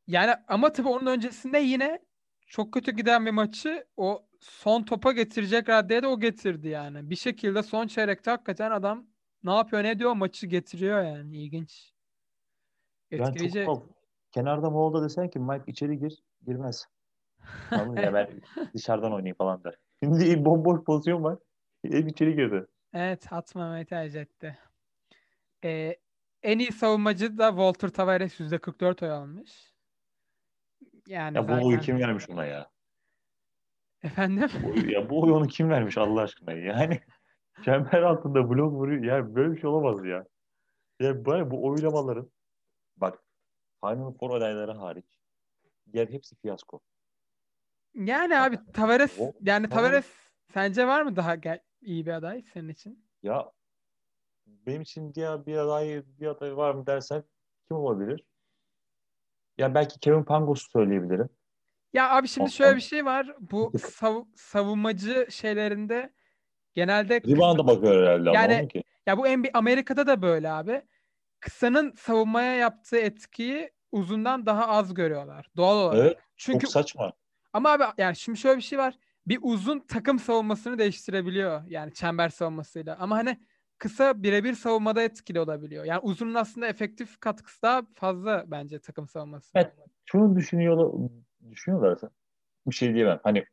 Yani 0.07 0.35
ama 0.49 0.73
tabii 0.73 0.89
onun 0.89 1.07
öncesinde 1.07 1.59
yine 1.59 1.99
çok 2.47 2.73
kötü 2.73 2.93
giden 2.93 3.27
bir 3.27 3.31
maçı 3.31 3.87
o 3.97 4.27
son 4.41 4.83
topa 4.83 5.13
getirecek 5.13 5.69
raddeye 5.69 6.03
de 6.03 6.07
o 6.07 6.21
getirdi 6.21 6.69
yani. 6.69 7.11
Bir 7.11 7.17
şekilde 7.17 7.63
son 7.63 7.87
çeyrekte 7.87 8.31
hakikaten 8.31 8.71
adam 8.71 9.07
ne 9.45 9.55
yapıyor 9.55 9.85
ne 9.85 9.99
diyor 9.99 10.13
maçı 10.13 10.47
getiriyor 10.47 11.03
yani. 11.03 11.37
İlginç. 11.37 11.93
Etkileyici. 13.11 13.65
çok 13.65 13.65
tuhaf. 13.65 13.83
Kenarda 14.33 14.71
Moğol'da 14.71 15.05
desen 15.05 15.31
ki 15.31 15.39
Mike 15.39 15.65
içeri 15.67 15.99
gir 15.99 16.23
girmez. 16.47 16.87
Anladın 17.71 18.03
ya 18.03 18.15
ben 18.15 18.29
dışarıdan 18.75 19.13
oynayayım 19.13 19.37
falan 19.37 19.65
der. 19.65 19.75
Şimdi 20.05 20.45
bomboş 20.45 20.85
pozisyon 20.85 21.25
var. 21.25 21.39
Hep 21.83 22.09
içeri 22.09 22.37
girdi. 22.37 22.67
Evet 22.95 23.33
atmamayı 23.33 23.87
tercih 23.87 24.21
etti. 24.21 24.59
Ee, 25.65 25.97
en 26.43 26.59
iyi 26.59 26.73
savunmacı 26.73 27.39
da 27.39 27.49
Walter 27.49 27.89
Tavares 27.89 28.41
%44 28.41 29.05
oy 29.05 29.11
almış. 29.11 29.75
Yani 31.09 31.37
Ya 31.37 31.49
bu 31.49 31.53
zaten... 31.53 31.67
oyu 31.67 31.81
kim 31.81 31.99
vermiş 31.99 32.31
ona 32.31 32.45
ya? 32.45 32.71
Efendim? 34.03 34.49
Bu 34.63 34.91
ya 34.91 35.11
bu 35.11 35.23
oyu 35.23 35.35
onu 35.35 35.47
kim 35.47 35.71
vermiş 35.71 35.99
Allah 35.99 36.23
aşkına? 36.23 36.53
Yani 36.53 37.01
çember 37.65 38.03
altında 38.03 38.51
blok 38.51 38.73
vuruyor. 38.73 39.03
Ya 39.03 39.35
böyle 39.35 39.53
bir 39.53 39.61
şey 39.61 39.71
olamaz 39.71 40.05
ya. 40.05 40.25
Ya 41.01 41.25
böyle 41.25 41.51
bu 41.51 41.67
oylamaların 41.67 42.31
bak 42.97 43.25
Final 43.85 44.13
Four 44.13 44.37
adayları 44.37 44.73
hariç 44.73 45.19
diğer 45.93 46.09
hepsi 46.09 46.37
fiyasko. 46.37 46.81
Yani 47.95 48.39
abi 48.39 48.59
Tavares 48.73 49.21
O- 49.21 49.33
yani 49.41 49.67
Tavares- 49.67 50.05
sence 50.53 50.87
var 50.87 51.03
mı 51.03 51.17
daha 51.17 51.35
gel- 51.35 51.63
iyi 51.83 52.07
bir 52.07 52.11
aday 52.13 52.43
senin 52.43 52.69
için? 52.69 53.05
Ya 53.23 53.53
benim 54.47 54.83
için 54.83 55.15
diğer 55.15 55.47
bir 55.47 55.57
aday 55.57 56.03
bir 56.21 56.27
aday 56.27 56.57
var 56.57 56.75
mı 56.75 56.87
dersen 56.87 57.25
kim 57.69 57.77
olabilir? 57.77 58.25
Ya 59.59 59.75
belki 59.75 60.01
Kevin 60.01 60.25
Pangos'u 60.25 60.71
söyleyebilirim. 60.71 61.29
Ya 61.93 62.11
abi 62.17 62.29
şimdi 62.29 62.51
şöyle 62.51 62.77
bir 62.77 62.81
şey 62.81 63.05
var. 63.05 63.37
Bu 63.41 63.73
sav- 63.79 64.27
savunmacı 64.37 65.27
şeylerinde 65.31 66.13
genelde 66.75 67.17
Rebound'a 67.21 67.67
bakıyor 67.67 68.03
herhalde 68.03 68.31
ama 68.31 68.39
Yani- 68.39 68.55
onun 68.61 68.69
ki. 68.69 68.85
ya 69.07 69.19
bu 69.19 69.27
NBA 69.29 69.51
Amerika'da 69.55 70.07
da 70.07 70.23
böyle 70.23 70.51
abi. 70.51 70.83
Kısanın 71.41 71.93
savunmaya 71.93 72.55
yaptığı 72.57 72.97
etkiyi 72.99 73.71
uzundan 73.93 74.47
daha 74.47 74.69
az 74.69 74.95
görüyorlar 74.95 75.51
doğal 75.57 75.77
olarak. 75.77 75.99
Evet, 76.07 76.19
Çünkü 76.37 76.59
Çok 76.61 76.71
saçma. 76.73 77.13
Ama 77.55 77.71
abi 77.71 77.85
yani 77.99 78.17
şimdi 78.17 78.39
şöyle 78.39 78.57
bir 78.57 78.63
şey 78.63 78.79
var. 78.79 78.95
Bir 79.27 79.39
uzun 79.43 79.81
takım 79.81 80.19
savunmasını 80.19 80.79
değiştirebiliyor. 80.79 81.63
Yani 81.69 81.95
çember 81.95 82.29
savunmasıyla. 82.29 82.97
Ama 83.01 83.17
hani 83.17 83.41
kısa 83.79 84.23
birebir 84.23 84.55
savunmada 84.55 85.03
etkili 85.03 85.41
olabiliyor. 85.41 85.85
Yani 85.85 86.01
uzunun 86.01 86.35
aslında 86.35 86.67
efektif 86.67 87.21
katkısı 87.21 87.63
daha 87.63 87.83
fazla 87.95 88.45
bence 88.47 88.79
takım 88.79 89.09
savunması. 89.09 89.51
Evet. 89.55 89.73
Şunu 90.05 90.37
düşünüyorlar, 90.37 91.11
düşünüyorlarsa 91.51 92.11
bir 92.67 92.75
şey 92.75 92.95
diyemem. 92.95 93.21
Hani 93.23 93.45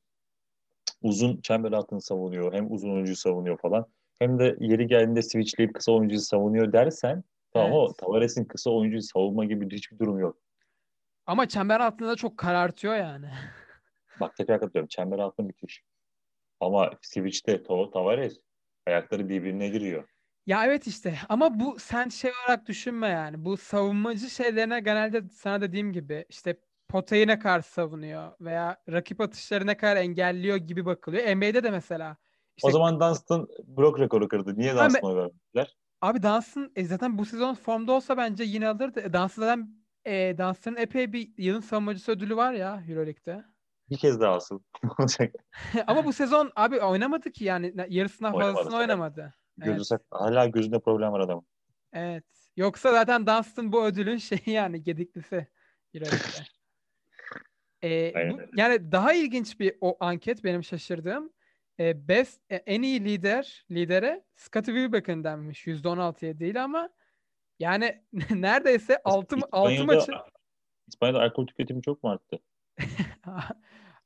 uzun 1.01 1.41
çember 1.41 1.71
altını 1.71 2.01
savunuyor, 2.01 2.53
hem 2.53 2.71
uzun 2.71 2.91
oyuncuyu 2.91 3.15
savunuyor 3.15 3.57
falan. 3.57 3.85
Hem 4.19 4.39
de 4.39 4.55
yeri 4.59 4.87
geldiğinde 4.87 5.21
switchleyip 5.21 5.75
kısa 5.75 5.91
oyuncuyu 5.91 6.21
savunuyor 6.21 6.73
dersen 6.73 7.23
tamam 7.53 7.71
o 7.71 7.85
Evet. 7.85 7.97
Tavares'in 7.97 8.45
kısa 8.45 8.69
oyuncuyu 8.69 9.01
savunma 9.01 9.45
gibi 9.45 9.75
hiçbir 9.75 9.99
durum 9.99 10.19
yok. 10.19 10.37
Ama 11.25 11.47
çember 11.47 11.79
altında 11.79 12.09
da 12.09 12.15
çok 12.15 12.37
karartıyor 12.37 12.95
yani. 12.95 13.29
Bak 14.21 14.35
tekrar 14.35 14.59
katılıyorum. 14.59 14.87
Çember 14.87 15.19
altı 15.19 15.43
müthiş. 15.43 15.83
Ama 16.59 16.91
switch'te 17.01 17.55
Tav- 17.55 17.91
Tavares 17.91 18.37
ayakları 18.87 19.29
birbirine 19.29 19.69
giriyor. 19.69 20.07
Ya 20.45 20.65
evet 20.65 20.87
işte 20.87 21.19
ama 21.29 21.59
bu 21.59 21.79
sen 21.79 22.09
şey 22.09 22.31
olarak 22.45 22.67
düşünme 22.67 23.07
yani. 23.07 23.45
Bu 23.45 23.57
savunmacı 23.57 24.29
şeylerine 24.29 24.79
genelde 24.79 25.29
sana 25.29 25.61
dediğim 25.61 25.93
gibi 25.93 26.25
işte 26.29 26.59
potayı 26.87 27.27
ne 27.27 27.39
kadar 27.39 27.61
savunuyor 27.61 28.31
veya 28.41 28.77
rakip 28.91 29.21
atışları 29.21 29.67
ne 29.67 29.77
kadar 29.77 29.95
engelliyor 29.95 30.57
gibi 30.57 30.85
bakılıyor. 30.85 31.23
NBA'de 31.35 31.63
de 31.63 31.71
mesela 31.71 32.17
işte 32.57 32.67
O 32.67 32.71
zaman 32.71 32.99
Dunstan 32.99 33.47
blok 33.63 33.99
rekoru 33.99 34.27
kırdı. 34.27 34.57
Niye 34.57 34.75
Dunstan'a 34.75 35.15
vermediler? 35.15 35.77
abi 36.01 36.23
Dunstan 36.23 36.71
e, 36.75 36.85
zaten 36.85 37.17
bu 37.17 37.25
sezon 37.25 37.53
formda 37.53 37.91
olsa 37.91 38.17
bence 38.17 38.43
yine 38.43 38.67
alırdı. 38.67 38.99
E, 38.99 39.13
Dunstan 39.13 39.27
zaten 39.41 39.75
e, 40.05 40.37
Dunstan'ın 40.37 40.75
epey 40.77 41.13
bir 41.13 41.31
yılın 41.37 41.61
savunmacısı 41.61 42.11
ödülü 42.11 42.35
var 42.35 42.53
ya 42.53 42.83
Euroleague'de. 42.89 43.43
Bir 43.91 43.97
kez 43.97 44.19
daha 44.21 44.37
olacak? 44.99 45.35
Ama 45.87 46.05
bu 46.05 46.13
sezon 46.13 46.51
abi 46.55 46.79
oynamadı 46.81 47.31
ki 47.31 47.43
yani 47.43 47.73
yarısından 47.89 48.33
Oynamadı 48.33 48.55
fazlasını 48.55 48.79
oynamadı. 48.79 49.33
Gözü 49.57 49.71
Evet. 49.75 49.87
sak- 49.87 50.05
Hala 50.11 50.47
gözünde 50.47 50.79
problem 50.79 51.11
var 51.11 51.19
adamın. 51.19 51.45
Evet. 51.93 52.23
Yoksa 52.57 52.91
zaten 52.91 53.27
Dunstan 53.27 53.71
bu 53.71 53.85
ödülün 53.85 54.17
şeyi 54.29 54.41
yani 54.49 54.83
gediklisi. 54.83 55.47
Ee, 57.81 58.13
Aynen 58.15 58.37
bu- 58.37 58.41
yani 58.55 58.91
daha 58.91 59.13
ilginç 59.13 59.59
bir 59.59 59.75
o 59.81 59.97
anket 59.99 60.43
benim 60.43 60.63
şaşırdığım. 60.63 61.33
Ee, 61.79 62.07
best 62.07 62.41
e, 62.49 62.55
en 62.55 62.81
iyi 62.81 63.05
lider 63.05 63.65
lidere 63.71 64.23
Scottie 64.35 64.73
Wilbeck'in 64.75 65.23
denmiş 65.23 65.67
%16'ya 65.67 66.39
değil 66.39 66.63
ama 66.63 66.89
yani 67.59 68.03
neredeyse 68.31 69.01
6 69.03 69.35
6 69.51 69.73
İspanya'da- 69.73 69.85
maçı 69.85 70.11
İspanya'da 70.87 71.21
alkol 71.21 71.47
tüketimi 71.47 71.81
çok 71.81 72.03
mu 72.03 72.09
arttı? 72.09 72.39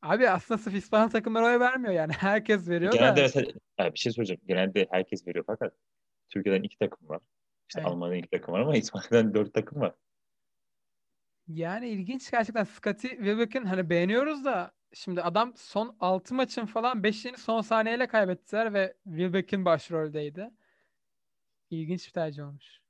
Abi 0.05 0.29
aslında 0.29 0.57
sırf 0.57 0.75
İspanya 0.75 1.09
takımları 1.09 1.45
oy 1.45 1.59
vermiyor 1.59 1.93
yani. 1.93 2.13
Herkes 2.17 2.69
veriyor 2.69 2.93
Genelde 2.93 3.17
da. 3.17 3.21
mesela, 3.21 3.93
bir 3.93 3.99
şey 3.99 4.11
söyleyeceğim. 4.11 4.41
Genelde 4.47 4.87
herkes 4.91 5.27
veriyor 5.27 5.43
fakat 5.47 5.73
Türkiye'den 6.29 6.63
iki 6.63 6.77
takım 6.77 7.09
var. 7.09 7.21
İşte 7.69 7.81
Evet. 7.81 7.91
Almanya'dan 7.91 8.19
iki 8.19 8.29
takım 8.29 8.53
var 8.53 8.59
ama 8.59 8.75
İspanya'dan 8.75 9.33
dört 9.33 9.53
takım 9.53 9.81
var. 9.81 9.93
Yani 11.47 11.89
ilginç 11.89 12.31
gerçekten 12.31 12.63
Scottie 12.63 13.09
Wilbeck'in 13.09 13.65
hani 13.65 13.89
beğeniyoruz 13.89 14.45
da 14.45 14.71
şimdi 14.93 15.21
adam 15.21 15.53
son 15.55 15.95
6 15.99 16.35
maçın 16.35 16.65
falan 16.65 17.03
5'ini 17.03 17.37
son 17.37 17.61
saniyeyle 17.61 18.07
kaybettiler 18.07 18.73
ve 18.73 18.97
Wilbeck'in 19.03 19.65
başroldeydi. 19.65 20.49
İlginç 21.69 22.07
bir 22.07 22.13
tercih 22.13 22.43
olmuş. 22.43 22.84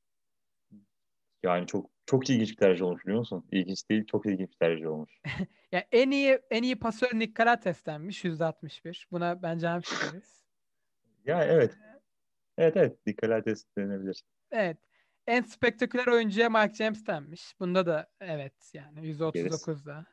Yani 1.45 1.67
çok 1.67 1.89
çok 2.05 2.29
ilginç 2.29 2.51
bir 2.51 2.55
tercih 2.55 2.86
olmuş 2.86 3.03
biliyor 3.03 3.19
musun? 3.19 3.47
İlginç 3.51 3.89
değil, 3.89 4.05
çok 4.05 4.25
ilginç 4.25 4.49
bir 4.49 4.58
tercih 4.58 4.88
olmuş. 4.88 5.12
Ya 5.71 5.88
en 5.91 6.12
iyi 6.12 6.39
en 6.51 6.63
iyi 6.63 6.79
pasör 6.79 7.10
Nick 7.13 7.34
Karates 7.34 7.86
denmiş 7.86 8.25
%61. 8.25 9.05
Buna 9.12 9.41
bence 9.41 9.67
hemşiriz. 9.67 10.45
Ya 11.25 11.43
evet. 11.43 11.77
Evet 12.58 12.77
evet. 12.77 13.05
Dikkat 13.05 13.45
denebilir. 13.77 14.23
Evet. 14.51 14.77
En 15.27 15.41
spektaküler 15.41 16.08
oyuncuya 16.08 16.49
Mike 16.49 16.73
James 16.73 17.08
denmiş. 17.08 17.60
Bunda 17.60 17.86
da 17.86 18.10
evet 18.19 18.71
yani 18.73 18.99
%39'da. 18.99 20.05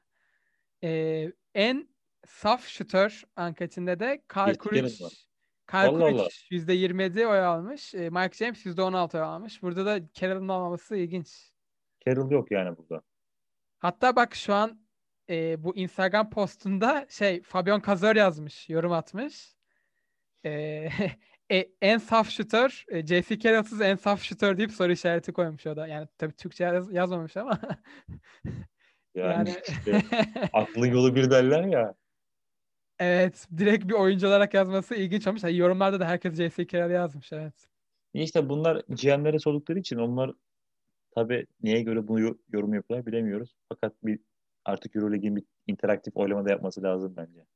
Ee, 0.84 1.32
en 1.54 1.88
saf 2.26 2.66
şutör 2.66 3.24
anketinde 3.36 4.00
de 4.00 4.22
Karl 4.28 4.54
Kuric, 4.54 5.04
Allah 5.72 6.04
Allah. 6.04 6.28
%27 6.50 7.26
oy 7.26 7.40
almış. 7.40 7.94
E, 7.94 8.10
Mike 8.10 8.44
James 8.44 8.66
%16 8.66 9.16
oy 9.16 9.22
almış. 9.22 9.62
Burada 9.62 9.86
da 9.86 10.00
Carroll'ın 10.14 10.48
olmaması 10.48 10.96
ilginç. 10.96 11.52
Carroll 12.06 12.30
yok 12.30 12.50
yani 12.50 12.76
burada. 12.78 13.02
Hatta 13.78 14.16
bak 14.16 14.34
şu 14.34 14.54
an 14.54 14.82
e, 15.30 15.64
bu 15.64 15.76
Instagram 15.76 16.30
postunda 16.30 17.06
şey 17.08 17.42
Fabian 17.42 17.82
Cazor 17.86 18.16
yazmış, 18.16 18.68
yorum 18.68 18.92
atmış. 18.92 19.56
E, 20.44 20.50
e, 21.52 21.68
en 21.82 21.98
saf 21.98 22.30
şutör, 22.30 22.84
e, 22.88 23.06
J.C. 23.06 23.38
Carroll'sız 23.38 23.80
en 23.80 23.96
saf 23.96 24.22
şutör 24.22 24.58
deyip 24.58 24.72
soru 24.72 24.92
işareti 24.92 25.32
koymuş 25.32 25.66
o 25.66 25.76
da. 25.76 25.86
Yani 25.86 26.08
tabii 26.18 26.36
Türkçe 26.36 26.64
yaz- 26.64 26.92
yazmamış 26.92 27.36
ama. 27.36 27.60
Yani, 29.14 29.32
yani 29.32 29.60
işte 29.68 30.02
aklın 30.52 30.86
yolu 30.86 31.14
bir 31.14 31.30
derler 31.30 31.64
ya. 31.64 31.94
Evet 33.02 33.48
direkt 33.58 33.84
bir 33.88 33.92
oyuncu 33.94 34.28
olarak 34.28 34.54
yazması 34.54 34.94
ilginç 34.94 35.26
olmuş. 35.26 35.42
Yani 35.42 35.56
yorumlarda 35.56 36.00
da 36.00 36.08
herkes 36.08 36.36
J.C. 36.36 36.66
Carroll 36.66 36.90
yazmış 36.90 37.32
evet. 37.32 37.68
İşte 38.14 38.48
bunlar 38.48 38.82
GM'lere 38.88 39.38
sordukları 39.38 39.78
için 39.78 39.96
onlar 39.96 40.32
tabii 41.14 41.46
neye 41.62 41.82
göre 41.82 42.08
bunu 42.08 42.20
yo- 42.20 42.38
yorum 42.52 42.74
yapıyorlar 42.74 43.06
bilemiyoruz. 43.06 43.54
Fakat 43.68 43.92
bir 44.02 44.20
artık 44.64 44.96
Euroleague'in 44.96 45.36
bir 45.36 45.44
interaktif 45.66 46.16
oylama 46.16 46.44
da 46.44 46.50
yapması 46.50 46.82
lazım 46.82 47.14
bence. 47.16 47.46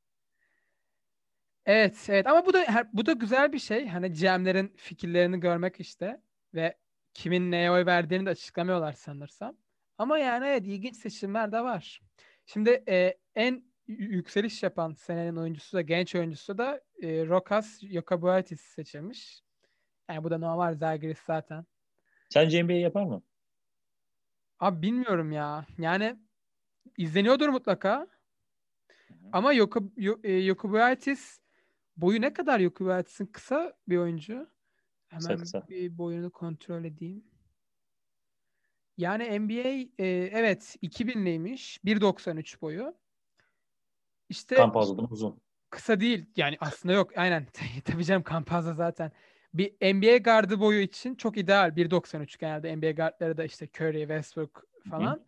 Evet, 1.67 2.07
evet 2.09 2.27
ama 2.27 2.47
bu 2.47 2.53
da 2.53 2.67
bu 2.93 3.07
da 3.07 3.13
güzel 3.13 3.53
bir 3.53 3.59
şey. 3.59 3.89
Hani 3.89 4.13
GM'lerin 4.13 4.73
fikirlerini 4.77 5.41
görmek 5.41 5.81
işte 5.81 6.21
ve 6.55 6.77
kimin 7.15 7.51
neye 7.51 7.71
oy 7.71 7.87
verdiğini 7.87 8.27
de 8.27 8.31
açıklamıyorlar 8.31 8.93
sanırsam. 8.93 9.57
Ama 9.99 10.19
yani 10.19 10.47
evet 10.47 10.67
ilginç 10.67 10.97
seçimler 10.97 11.53
de 11.53 11.61
var. 11.61 12.01
Şimdi 12.47 12.85
e, 12.89 13.19
en 13.35 13.65
yükseliş 13.89 14.63
yapan 14.63 14.93
senenin 14.95 15.37
oyuncusu 15.37 15.77
da 15.77 15.81
genç 15.81 16.15
oyuncusu 16.15 16.59
da 16.59 16.81
e, 17.03 17.27
Rokas 17.27 17.81
Jokubaitis 17.81 18.61
seçilmiş. 18.61 19.43
Yani 20.11 20.25
bu 20.25 20.31
da 20.31 20.39
normal 20.39 20.75
Zalgiris 20.75 21.19
zaten. 21.27 21.67
Sence 22.29 22.63
NBA 22.65 22.73
yapar 22.73 23.05
mı? 23.05 23.23
Abi 24.61 24.83
bilmiyorum 24.83 25.33
ya. 25.33 25.67
Yani 25.79 26.17
izleniyordur 26.99 27.49
mutlaka. 27.49 28.07
Ama 29.33 29.55
Yoku- 29.55 29.93
Yo- 29.97 30.21
e, 30.25 30.57
boyu 31.97 32.21
ne 32.21 32.33
kadar 32.33 32.61
Jokubaitis'in 32.61 33.27
kısa 33.27 33.77
bir 33.89 33.97
oyuncu. 33.97 34.51
Kısa 35.09 35.29
Hemen 35.31 35.43
kısa. 35.43 35.69
bir 35.69 35.99
boyunu 35.99 36.31
kontrol 36.31 36.85
edeyim. 36.85 37.25
Yani 38.97 39.41
NBA 39.41 39.69
e, 40.05 40.07
evet 40.33 40.77
2000'liymiş. 40.83 41.81
1.93 41.85 42.61
boyu. 42.61 42.95
İşte 44.29 44.55
Kampazlı'dan 44.55 45.13
uzun. 45.13 45.41
kısa 45.71 46.01
değil. 46.01 46.27
Yani 46.37 46.57
aslında 46.61 46.95
yok. 46.95 47.19
Aynen. 47.19 47.47
Tabii 47.85 48.05
canım 48.05 48.25
Campazzo 48.31 48.75
zaten. 48.75 49.13
Bir 49.55 49.95
NBA 49.95 50.17
gardı 50.17 50.61
boyu 50.61 50.81
için 50.81 51.15
çok 51.15 51.37
ideal. 51.37 51.77
1.93 51.77 52.39
genelde 52.39 52.77
NBA 52.77 52.91
guardları 52.91 53.37
da 53.37 53.45
işte 53.45 53.69
Curry, 53.77 54.01
Westbrook 54.01 54.65
falan. 54.91 55.27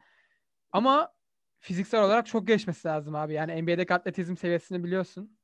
Ama 0.72 1.12
fiziksel 1.58 2.04
olarak 2.04 2.26
çok 2.26 2.46
geçmesi 2.46 2.88
lazım 2.88 3.14
abi. 3.14 3.34
Yani 3.34 3.62
NBA'deki 3.62 3.94
atletizm 3.94 4.36
seviyesini 4.36 4.84
biliyorsun. 4.84 5.38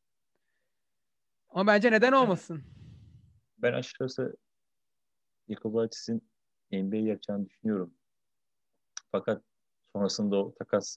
Ama 1.48 1.66
bence 1.66 1.92
neden 1.92 2.12
olmasın? 2.12 2.64
Ben 3.58 3.72
açıkçası 3.72 4.36
Jakubaitis'in 5.48 6.30
NBA 6.72 6.96
yapacağını 6.96 7.46
düşünüyorum. 7.48 7.94
Fakat 9.12 9.42
sonrasında 9.92 10.36
o 10.36 10.54
takas 10.54 10.96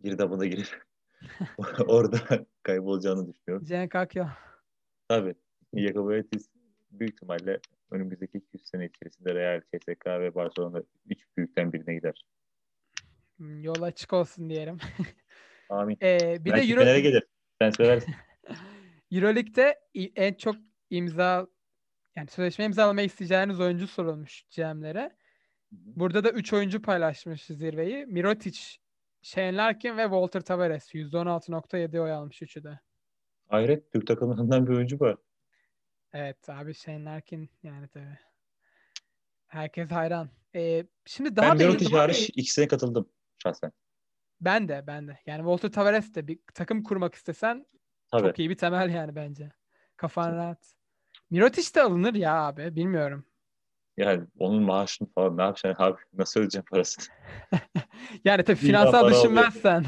girdabına 0.00 0.46
girip 0.46 0.84
orada 1.86 2.46
kaybolacağını 2.62 3.32
düşünüyorum. 3.32 3.66
Cenk 3.66 3.94
Akyo. 3.94 4.24
Tabii. 5.08 5.34
Jakubaitis 5.74 6.48
büyük 6.90 7.14
ihtimalle 7.14 7.60
önümüzdeki 7.90 8.38
200 8.38 8.66
sene 8.66 8.86
içerisinde 8.86 9.34
Real, 9.34 9.60
CSK 9.60 10.06
ve 10.06 10.34
Barcelona 10.34 10.82
üç 11.06 11.18
büyükten 11.36 11.72
birine 11.72 11.94
gider. 11.94 12.24
Hmm, 13.36 13.62
Yol 13.62 13.82
açık 13.82 14.12
olsun 14.12 14.50
diyelim. 14.50 14.78
Amin. 15.68 15.98
Ee, 16.02 16.44
bir 16.44 16.52
Belki 16.52 16.68
de 16.68 16.72
Euro, 16.72 16.80
Fener'e 16.80 17.00
gelir. 17.00 17.22
Sen 17.60 17.70
seversin. 17.70 18.14
Euroleague'de 19.10 19.80
en 20.16 20.34
çok 20.34 20.56
imza 20.90 21.46
yani 22.16 22.28
sözleşme 22.28 22.64
imzalamayı 22.64 23.06
isteyeceğiniz 23.06 23.60
oyuncu 23.60 23.86
sorulmuş 23.86 24.42
GM'lere. 24.56 25.16
Burada 25.72 26.24
da 26.24 26.30
3 26.30 26.52
oyuncu 26.52 26.82
paylaşmış 26.82 27.44
zirveyi. 27.44 28.06
Mirotic, 28.06 28.76
Shane 29.22 29.56
Larkin 29.56 29.96
ve 29.96 30.02
Walter 30.02 30.40
Tavares. 30.40 30.94
%16.7 30.94 32.00
oy 32.00 32.12
almış 32.12 32.42
üçü 32.42 32.64
de. 32.64 32.80
Hayret 33.48 33.92
Türk 33.92 34.06
takımlarından 34.06 34.66
bir 34.66 34.72
oyuncu 34.72 35.00
var. 35.00 35.16
Evet 36.12 36.48
abi 36.48 36.74
Shane 36.74 37.04
Larkin 37.04 37.50
yani 37.62 37.88
tabii. 37.88 38.18
Herkes 39.46 39.90
hayran. 39.90 40.30
Ee, 40.54 40.86
şimdi 41.06 41.36
daha 41.36 41.50
ben 41.52 41.58
da 41.58 41.64
Mirotic 41.64 41.96
hariç 41.96 42.30
ikisine 42.36 42.68
katıldım 42.68 43.08
şahsen. 43.42 43.72
ben 44.40 44.68
de 44.68 44.84
ben 44.86 45.08
de. 45.08 45.18
Yani 45.26 45.38
Walter 45.38 45.72
Tavares 45.72 46.14
de 46.14 46.28
bir 46.28 46.38
takım 46.54 46.82
kurmak 46.82 47.14
istesen 47.14 47.66
Tabii. 48.10 48.22
çok 48.22 48.38
iyi 48.38 48.50
bir 48.50 48.56
temel 48.56 48.94
yani 48.94 49.14
bence. 49.14 49.52
Kafan 49.96 50.36
rahat. 50.36 50.74
Mirotic 51.30 51.74
de 51.74 51.82
alınır 51.82 52.14
ya 52.14 52.34
abi. 52.34 52.76
Bilmiyorum. 52.76 53.26
Yani 54.00 54.24
onun 54.38 54.62
maaşını 54.62 55.08
falan 55.08 55.36
ne 55.36 55.42
yapacaksın 55.42 55.82
abi? 55.82 55.96
Nasıl 56.12 56.40
ödeyeceksin 56.40 56.70
parasını? 56.70 57.04
Yani 58.24 58.42
tabii 58.44 58.56
finansal 58.56 59.08
düşünmezsen. 59.10 59.84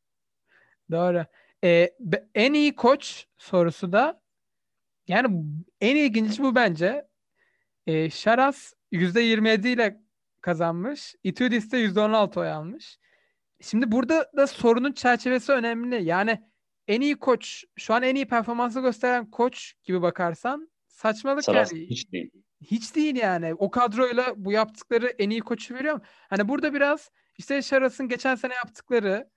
Doğru. 0.90 1.24
Ee, 1.64 1.90
en 2.34 2.52
iyi 2.52 2.74
koç 2.74 3.26
sorusu 3.38 3.92
da 3.92 4.22
yani 5.08 5.44
en 5.80 5.96
ilginci 5.96 6.42
bu 6.42 6.54
bence. 6.54 7.08
Ee, 7.86 8.10
Şaras 8.10 8.72
%27 8.92 9.68
ile 9.68 10.00
kazanmış. 10.40 11.14
Itudis 11.24 11.72
de 11.72 11.76
%16 11.84 12.40
oy 12.40 12.50
almış. 12.50 12.98
Şimdi 13.60 13.92
burada 13.92 14.30
da 14.36 14.46
sorunun 14.46 14.92
çerçevesi 14.92 15.52
önemli. 15.52 16.04
Yani 16.04 16.42
en 16.88 17.00
iyi 17.00 17.18
koç, 17.18 17.64
şu 17.76 17.94
an 17.94 18.02
en 18.02 18.14
iyi 18.14 18.26
performansı 18.26 18.80
gösteren 18.80 19.30
koç 19.30 19.74
gibi 19.84 20.02
bakarsan 20.02 20.70
saçmalık 20.88 21.44
Saras 21.44 21.72
yani. 21.72 21.86
hiç 21.86 22.12
değil. 22.12 22.30
Hiç 22.60 22.96
değil 22.96 23.16
yani. 23.16 23.54
O 23.54 23.70
kadroyla 23.70 24.34
bu 24.36 24.52
yaptıkları 24.52 25.06
en 25.06 25.30
iyi 25.30 25.40
koçu 25.40 25.74
veriyor 25.74 25.94
mu? 25.94 26.02
Hani 26.30 26.48
burada 26.48 26.74
biraz 26.74 27.10
işte 27.38 27.62
Şaras'ın 27.62 28.08
geçen 28.08 28.34
sene 28.34 28.54
yaptıkları 28.54 29.30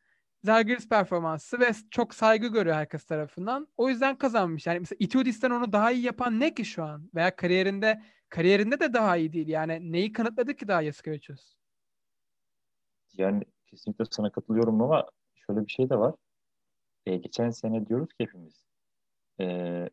Zalgiris 0.44 0.90
performansı 0.90 1.60
ve 1.60 1.72
çok 1.92 2.14
saygı 2.14 2.48
görüyor 2.48 2.76
herkes 2.76 3.06
tarafından. 3.06 3.68
O 3.78 3.90
yüzden 3.90 4.18
kazanmış. 4.18 4.68
Yani 4.68 4.80
mesela 4.80 4.98
Itudis'ten 5.00 5.50
onu 5.50 5.74
daha 5.74 5.92
iyi 5.92 6.04
yapan 6.04 6.40
ne 6.40 6.54
ki 6.54 6.66
şu 6.66 6.84
an? 6.84 7.10
Veya 7.16 7.36
kariyerinde 7.36 8.02
kariyerinde 8.30 8.80
de 8.80 8.94
daha 8.94 9.18
iyi 9.18 9.34
değil. 9.34 9.48
Yani 9.48 9.92
neyi 9.92 10.12
kanıtladı 10.12 10.56
ki 10.56 10.68
daha 10.68 10.82
Yasikevicius? 10.82 11.56
Yani 13.14 13.44
kesinlikle 13.68 14.06
sana 14.12 14.32
katılıyorum 14.32 14.82
ama 14.82 15.10
şöyle 15.36 15.66
bir 15.66 15.72
şey 15.72 15.90
de 15.90 15.96
var. 16.00 16.16
Ee, 17.06 17.18
geçen 17.18 17.50
sene 17.50 17.88
diyoruz 17.88 18.10
ki 18.10 18.16
hepimiz. 18.18 18.64
Ee, 19.40 19.90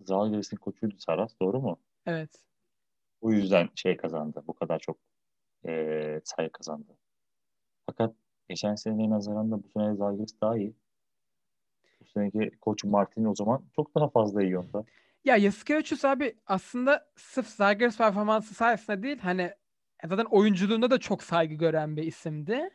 Zalgiris'in 0.00 0.56
koçuydu 0.56 0.98
Saras 0.98 1.40
doğru 1.42 1.60
mu? 1.60 1.80
Evet. 2.08 2.30
O 3.20 3.32
yüzden 3.32 3.68
şey 3.74 3.96
kazandı. 3.96 4.42
Bu 4.46 4.52
kadar 4.52 4.78
çok 4.78 4.98
ee, 5.66 6.20
sayı 6.24 6.50
kazandı. 6.50 6.96
Fakat 7.86 8.14
geçen 8.48 8.74
seneye 8.74 9.10
nazaran 9.10 9.50
da 9.50 9.62
bu 9.62 9.68
sene 9.68 9.94
Zalgiris 9.94 10.40
daha 10.40 10.56
iyi. 10.56 10.74
Bu 12.00 12.04
seneki 12.04 12.50
koç 12.60 12.84
Martin 12.84 13.24
o 13.24 13.34
zaman 13.34 13.64
çok 13.76 13.94
daha 13.94 14.08
fazla 14.08 14.42
iyi 14.42 14.58
onda. 14.58 14.84
Ya 15.24 15.36
Yasikevicius 15.36 16.04
abi 16.04 16.36
aslında 16.46 17.10
sırf 17.16 17.46
Zalgiris 17.46 17.98
performansı 17.98 18.54
sayesinde 18.54 19.02
değil 19.02 19.18
hani 19.18 19.54
zaten 20.04 20.24
oyunculuğunda 20.24 20.90
da 20.90 20.98
çok 20.98 21.22
saygı 21.22 21.54
gören 21.54 21.96
bir 21.96 22.02
isimdi. 22.02 22.70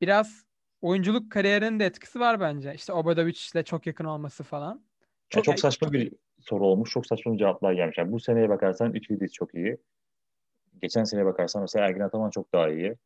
Biraz 0.00 0.44
oyunculuk 0.80 1.32
kariyerinin 1.32 1.80
de 1.80 1.86
etkisi 1.86 2.20
var 2.20 2.40
bence. 2.40 2.74
İşte 2.74 2.92
Obradovic'le 2.92 3.64
çok 3.64 3.86
yakın 3.86 4.04
olması 4.04 4.42
falan. 4.42 4.84
Çok, 5.28 5.44
çok 5.44 5.60
saçma 5.60 5.92
bir 5.92 6.12
soru 6.48 6.66
olmuş. 6.66 6.90
Çok 6.90 7.06
saçma 7.06 7.38
cevaplar 7.38 7.72
gelmiş. 7.72 7.98
Yani 7.98 8.12
bu 8.12 8.20
seneye 8.20 8.48
bakarsan 8.48 8.92
Üçüydüz 8.92 9.32
çok 9.32 9.54
iyi. 9.54 9.76
Geçen 10.82 11.04
seneye 11.04 11.26
bakarsan 11.26 11.62
mesela 11.62 11.86
Ergin 11.86 12.00
Ataman 12.00 12.30
çok 12.30 12.52
daha 12.52 12.68
iyi. 12.68 12.96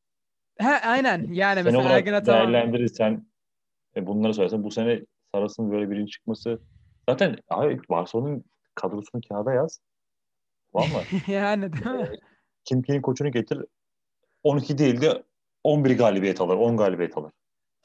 He, 0.59 0.69
aynen. 0.69 1.33
Yani 1.33 1.63
Sene 1.63 1.77
mesela 1.77 1.97
Ergin 1.97 2.13
Ataman 2.13 2.53
değerlendirirsen 2.53 3.27
e, 3.97 4.07
bunları 4.07 4.35
söylersen 4.35 4.65
bu 4.65 4.71
sene 4.71 5.01
Saras'ın 5.35 5.71
böyle 5.71 5.91
birinci 5.91 6.11
çıkması 6.11 6.61
zaten 7.09 7.37
abi 7.49 7.81
Barcelona'nın 7.91 8.45
kadrosunu 8.75 9.21
kağıda 9.29 9.53
yaz. 9.53 9.81
Valla. 10.75 11.03
yani 11.27 11.73
değil 11.73 11.87
mi? 11.87 12.09
Kim 12.65 12.83
kimin 12.83 13.03
koçunu 13.03 13.31
getir 13.31 13.65
12 14.43 14.79
değil 14.79 15.01
de 15.01 15.23
11 15.65 15.99
galibiyet 15.99 16.41
alır. 16.41 16.57
10 16.57 16.77
galibiyet 16.77 17.17
alır. 17.17 17.33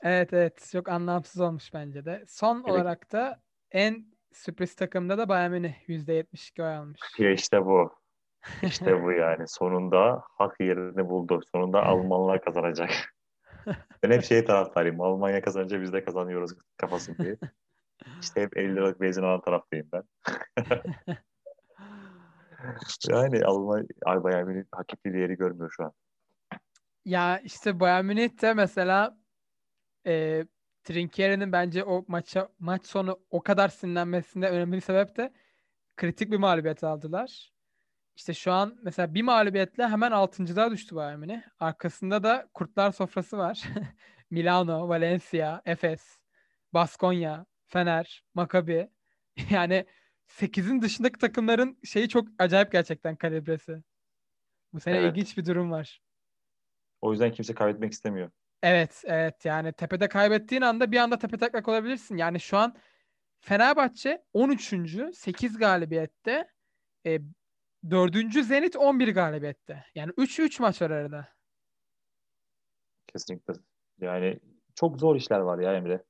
Evet 0.01 0.33
evet. 0.33 0.69
Çok 0.71 0.89
anlamsız 0.89 1.41
olmuş 1.41 1.73
bence 1.73 2.05
de. 2.05 2.23
Son 2.27 2.55
Evet. 2.55 2.69
olarak 2.69 3.11
da 3.11 3.41
en 3.71 4.05
sürpriz 4.35 4.75
takımda 4.75 5.17
da 5.17 5.29
Bayern 5.29 5.51
Münih 5.51 5.89
%72 5.89 6.63
oy 6.63 6.75
almış. 6.75 7.01
Ya 7.19 7.31
işte 7.31 7.65
bu. 7.65 7.93
İşte 8.61 9.03
bu 9.03 9.11
yani. 9.21 9.47
Sonunda 9.47 10.23
hak 10.37 10.59
yerini 10.59 11.09
buldu. 11.09 11.41
Sonunda 11.51 11.83
Almanlar 11.83 12.41
kazanacak. 12.41 12.89
ben 14.03 14.11
hep 14.11 14.23
şey 14.23 14.45
taraftarıyım. 14.45 15.01
Almanya 15.01 15.41
kazanınca 15.41 15.81
biz 15.81 15.93
de 15.93 16.03
kazanıyoruz 16.03 16.51
kafasındayım. 16.77 17.37
İşte 18.21 18.41
hep 18.41 18.57
50 18.57 18.75
liralık 18.75 19.01
benzin 19.01 19.23
alan 19.23 19.41
taraftayım 19.41 19.89
ben. 19.93 20.03
yani 23.09 23.45
Alman 23.45 23.87
Ay 24.05 24.23
Bayern 24.23 24.47
Münih 24.47 24.65
hak 24.71 24.93
ettiği 24.93 25.13
değeri 25.13 25.37
görmüyor 25.37 25.71
şu 25.75 25.83
an. 25.83 25.91
Ya 27.05 27.39
işte 27.39 27.79
Bayern 27.79 28.05
Münih 28.05 28.41
de 28.41 28.53
mesela 28.53 29.17
e, 30.07 30.45
Trinkieri'nin 30.85 31.51
bence 31.51 31.83
o 31.83 32.05
maça 32.07 32.49
maç 32.59 32.85
sonu 32.85 33.19
o 33.29 33.43
kadar 33.43 33.69
sinirlenmesinde 33.69 34.49
önemli 34.49 34.75
bir 34.75 34.81
sebep 34.81 35.17
de 35.17 35.33
kritik 35.97 36.31
bir 36.31 36.37
mağlubiyet 36.37 36.83
aldılar. 36.83 37.53
İşte 38.15 38.33
şu 38.33 38.51
an 38.51 38.79
mesela 38.83 39.13
bir 39.13 39.21
mağlubiyetle 39.21 39.87
hemen 39.87 40.11
altıncılığa 40.11 40.71
düştü 40.71 40.95
Bayern 40.95 41.19
Münih. 41.19 41.41
Arkasında 41.59 42.23
da 42.23 42.49
kurtlar 42.53 42.91
sofrası 42.91 43.37
var. 43.37 43.63
Milano, 44.31 44.89
Valencia, 44.89 45.61
Efes, 45.65 46.19
Baskonya, 46.73 47.45
Fener, 47.65 48.23
Maccabi. 48.33 48.89
Yani 49.49 49.85
8'in 50.27 50.81
dışındaki 50.81 51.19
takımların 51.19 51.79
şeyi 51.83 52.09
çok 52.09 52.27
acayip 52.39 52.71
gerçekten 52.71 53.15
kalibresi. 53.15 53.83
Bu 54.73 54.79
sene 54.79 54.97
Evet. 54.97 55.11
ilginç 55.11 55.37
bir 55.37 55.45
durum 55.45 55.71
var. 55.71 56.01
O 57.01 57.11
yüzden 57.11 57.31
kimse 57.31 57.53
kaybetmek 57.53 57.91
istemiyor. 57.91 58.31
Evet, 58.65 59.03
evet. 59.05 59.45
Yani 59.45 59.73
tepede 59.73 60.07
kaybettiğin 60.07 60.61
anda 60.61 60.91
bir 60.91 60.97
anda 60.97 61.17
tepe 61.17 61.37
taklak 61.37 61.67
olabilirsin. 61.67 62.17
Yani 62.17 62.39
şu 62.39 62.57
an 62.57 62.75
Fenerbahçe 63.39 64.23
13. 64.33 64.73
8 65.13 65.57
galibiyette. 65.57 66.47
E, 67.05 67.19
4. 67.89 68.43
Zenit 68.43 68.75
11 68.75 69.07
galibiyette. 69.07 69.85
Yani 69.95 70.11
3-3 70.11 70.61
maç 70.61 70.81
var 70.81 70.91
arada. 70.91 71.27
Kesinlikle. 73.07 73.53
Yani 74.01 74.39
çok 74.75 74.99
zor 74.99 75.15
işler 75.15 75.39
var 75.39 75.59
ya 75.59 75.75
Emre. 75.75 76.03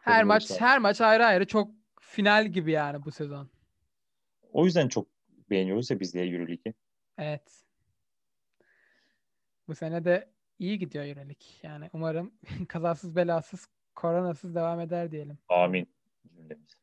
Her 0.00 0.20
zor 0.20 0.26
maç 0.26 0.44
işler. 0.44 0.58
her 0.58 0.78
maç 0.78 1.00
ayrı 1.00 1.26
ayrı 1.26 1.46
çok 1.46 1.70
final 2.00 2.46
gibi 2.46 2.72
yani 2.72 3.04
bu 3.04 3.10
sezon. 3.10 3.50
O 4.52 4.64
yüzden 4.64 4.88
çok 4.88 5.08
beğeniyoruz 5.50 5.90
ya 5.90 6.00
biz 6.00 6.14
de 6.14 6.22
Euroligi. 6.22 6.74
Evet. 7.18 7.64
Bu 9.68 9.74
sene 9.74 10.04
de 10.04 10.35
iyi 10.58 10.78
gidiyor 10.78 11.04
Euroleague. 11.04 11.46
Yani 11.62 11.90
umarım 11.92 12.32
kazasız 12.68 13.16
belasız 13.16 13.68
koronasız 13.94 14.54
devam 14.54 14.80
eder 14.80 15.10
diyelim. 15.10 15.38
Amin. 15.48 15.88
Cümlemiz. 16.36 16.74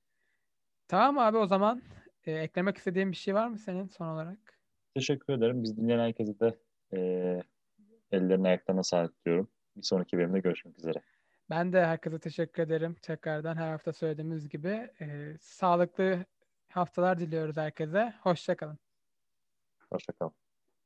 Tamam 0.88 1.18
abi 1.18 1.38
o 1.38 1.46
zaman 1.46 1.82
e, 2.26 2.32
eklemek 2.32 2.78
istediğin 2.78 3.12
bir 3.12 3.18
şey 3.18 3.36
var 3.36 3.48
mı 3.48 3.58
senin 3.58 3.88
son 3.88 4.08
olarak? 4.08 4.60
Teşekkür 4.96 5.34
ederim. 5.34 5.64
Biz 5.64 5.78
dinleyen 5.78 6.00
herkese 6.00 6.40
de 6.40 6.60
e, 6.94 7.00
ellerine 8.12 8.48
ayaklarına 8.48 8.84
sağlık 8.84 9.26
diyorum. 9.26 9.50
Bir 9.76 9.84
sonraki 9.84 10.18
bölümde 10.18 10.40
görüşmek 10.40 10.80
üzere. 10.80 11.02
Ben 11.50 11.74
de 11.74 11.86
herkese 11.86 12.20
teşekkür 12.20 12.64
ederim. 12.64 12.96
Tekrardan 13.02 13.56
her 13.56 13.72
hafta 13.72 13.94
söylediğimiz 13.94 14.50
gibi 14.50 14.90
e, 15.02 15.38
sağlıklı 15.40 16.26
haftalar 16.70 17.20
diliyoruz 17.20 17.58
herkese. 17.58 18.14
Hoşçakalın. 18.22 18.80
Hoşçakalın. 19.92 20.43